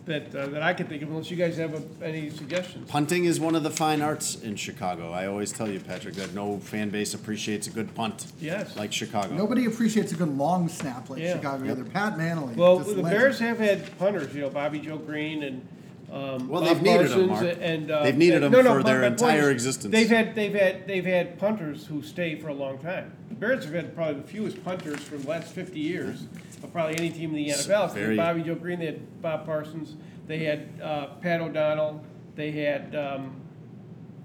that 0.07 0.35
uh, 0.35 0.47
that 0.47 0.63
I 0.63 0.73
can 0.73 0.87
think 0.87 1.03
of. 1.03 1.11
Unless 1.11 1.31
you 1.31 1.37
guys 1.37 1.57
have 1.59 1.75
a, 1.75 1.83
any 2.05 2.31
suggestions. 2.31 2.89
Punting 2.91 3.25
is 3.25 3.39
one 3.41 3.55
of 3.57 3.63
the 3.63 3.71
fine 3.71 4.01
arts 4.01 4.37
in 4.41 4.57
Chicago. 4.57 5.11
I 5.13 5.27
always 5.27 5.53
tell 5.53 5.69
you, 5.69 5.81
Patrick, 5.81 6.15
that 6.15 6.33
no 6.35 6.59
fan 6.61 6.89
base 6.91 7.13
appreciates 7.13 7.67
a 7.67 7.71
good 7.71 7.95
punt. 7.95 8.33
Yes. 8.41 8.77
Like 8.77 8.93
Chicago. 8.93 9.35
Nobody 9.35 9.67
appreciates 9.67 10.13
a 10.13 10.17
good 10.17 10.39
long 10.39 10.69
snap 10.69 11.11
like 11.11 11.21
Yeah. 11.21 11.35
Chicago 11.35 11.71
either. 11.71 11.85
Pat 11.85 12.17
Mannelly. 12.17 12.55
Well, 12.57 12.79
just 12.79 12.91
the 12.97 13.03
legend. 13.03 13.11
Bears 13.21 13.39
have 13.41 13.59
had 13.59 13.99
punters, 13.99 14.35
you 14.35 14.43
know, 14.43 14.51
Bobby 14.51 14.79
Joe 14.79 14.99
Green 14.99 15.43
and. 15.43 15.67
Um, 16.13 16.49
Well, 16.49 16.63
they've 16.63 16.81
needed 16.81 17.11
'em, 17.13 17.29
Parsons 17.29 17.29
Mark. 17.29 17.59
And, 17.61 17.91
uh, 17.91 18.03
They've 18.05 18.17
needed 18.17 18.37
and- 18.37 18.45
'em 18.47 18.53
no, 18.53 18.63
no, 18.63 18.75
for 18.75 18.83
their 18.85 19.03
entire 19.03 19.43
is 19.43 19.49
existence. 19.49 19.93
They've 19.93 20.09
had 20.09 20.35
they've 20.37 20.55
had 20.55 20.87
they've 20.87 21.05
had 21.05 21.39
punters 21.39 21.87
who 21.87 22.01
stay 22.03 22.37
for 22.37 22.49
a 22.49 22.55
long 22.55 22.79
time. 22.79 23.13
The 23.29 23.35
Bears 23.35 23.65
have 23.65 23.75
had 23.75 23.95
probably 23.95 24.21
the 24.23 24.29
fewest 24.29 24.63
punters 24.65 25.01
for 25.01 25.17
the 25.17 25.29
last 25.29 25.53
50 25.53 25.81
years 25.81 26.27
of 26.63 26.73
probably 26.73 26.97
any 26.97 27.11
team 27.11 27.31
in 27.31 27.37
the 27.37 27.49
NFL. 27.51 27.89
They 27.93 28.03
had 28.03 28.17
Bobby 28.17 28.43
Joe 28.43 28.55
Green, 28.55 28.79
they 28.79 28.87
had 28.87 29.21
Bob 29.21 29.45
Parsons, 29.47 29.97
they 30.29 30.45
had 30.45 30.69
uh, 30.81 31.07
Pat 31.21 31.41
O'Donnell, 31.41 32.03
they 32.37 32.53
had 32.53 32.95
um, 32.95 33.33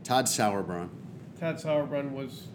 Todd 0.04 0.26
Sauerbrun. 0.26 0.90
Todd 1.40 1.58
Sauerbrun 1.58 2.12
was 2.12 2.48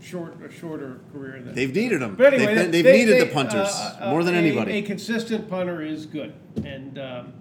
short 0.00 0.34
a 0.44 0.50
shorter 0.50 0.98
career 1.12 1.40
than 1.42 1.54
They've 1.54 1.74
needed 1.74 2.00
them. 2.00 2.14
but 2.16 2.32
anyway, 2.34 2.46
they've 2.46 2.56
been- 2.56 2.70
they- 2.72 2.82
they've 2.82 2.84
they- 2.84 2.98
needed 2.98 3.14
they- 3.20 3.24
the 3.28 3.32
punters 3.32 3.68
uh, 3.68 3.96
uh, 4.00 4.10
more 4.10 4.24
than 4.24 4.34
a- 4.34 4.38
anybody. 4.38 4.72
A 4.78 4.82
consistent 4.82 5.48
punter 5.48 5.82
is 5.82 6.06
good, 6.06 6.32
and 6.64 6.98
um, 6.98 7.32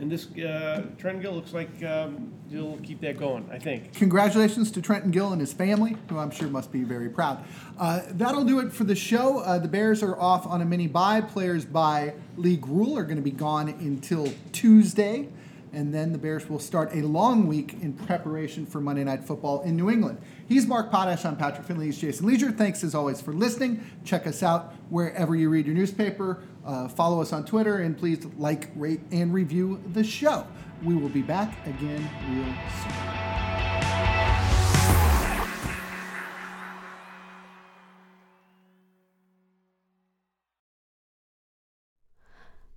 and 0.00 0.10
this 0.10 0.26
uh, 0.36 0.86
Trent 0.98 1.20
Gill 1.20 1.32
looks 1.32 1.52
like 1.52 1.82
um, 1.84 2.32
he'll 2.50 2.78
keep 2.78 3.00
that 3.02 3.18
going. 3.18 3.48
I 3.52 3.58
think. 3.58 3.94
Congratulations 3.94 4.70
to 4.72 4.82
Trenton 4.82 5.10
Gill 5.10 5.32
and 5.32 5.40
his 5.40 5.52
family, 5.52 5.96
who 6.08 6.18
I'm 6.18 6.30
sure 6.30 6.48
must 6.48 6.72
be 6.72 6.82
very 6.82 7.08
proud. 7.08 7.44
Uh, 7.78 8.00
that'll 8.12 8.44
do 8.44 8.60
it 8.60 8.72
for 8.72 8.84
the 8.84 8.94
show. 8.94 9.40
Uh, 9.40 9.58
the 9.58 9.68
Bears 9.68 10.02
are 10.02 10.18
off 10.18 10.46
on 10.46 10.62
a 10.62 10.64
mini 10.64 10.86
bye. 10.86 11.20
Players 11.20 11.64
by 11.64 12.14
league 12.36 12.66
rule 12.66 12.96
are 12.96 13.04
going 13.04 13.16
to 13.16 13.22
be 13.22 13.30
gone 13.30 13.68
until 13.68 14.32
Tuesday. 14.52 15.28
And 15.72 15.94
then 15.94 16.12
the 16.12 16.18
Bears 16.18 16.48
will 16.48 16.58
start 16.58 16.94
a 16.94 17.02
long 17.02 17.46
week 17.46 17.74
in 17.80 17.92
preparation 17.92 18.66
for 18.66 18.80
Monday 18.80 19.04
Night 19.04 19.24
Football 19.24 19.62
in 19.62 19.76
New 19.76 19.88
England. 19.88 20.20
He's 20.48 20.66
Mark 20.66 20.90
Potash. 20.90 21.24
I'm 21.24 21.36
Patrick 21.36 21.66
Finley. 21.66 21.86
He's 21.86 21.98
Jason 21.98 22.26
Lieser. 22.26 22.50
Thanks 22.50 22.82
as 22.82 22.94
always 22.94 23.20
for 23.20 23.32
listening. 23.32 23.84
Check 24.04 24.26
us 24.26 24.42
out 24.42 24.74
wherever 24.88 25.36
you 25.36 25.48
read 25.48 25.66
your 25.66 25.74
newspaper. 25.74 26.42
Uh, 26.66 26.88
follow 26.88 27.22
us 27.22 27.32
on 27.32 27.44
Twitter 27.44 27.78
and 27.78 27.96
please 27.96 28.24
like, 28.36 28.70
rate, 28.74 29.00
and 29.12 29.32
review 29.32 29.80
the 29.92 30.02
show. 30.02 30.46
We 30.82 30.94
will 30.94 31.08
be 31.08 31.22
back 31.22 31.64
again 31.66 32.10
real 32.30 32.54
soon. 32.82 33.29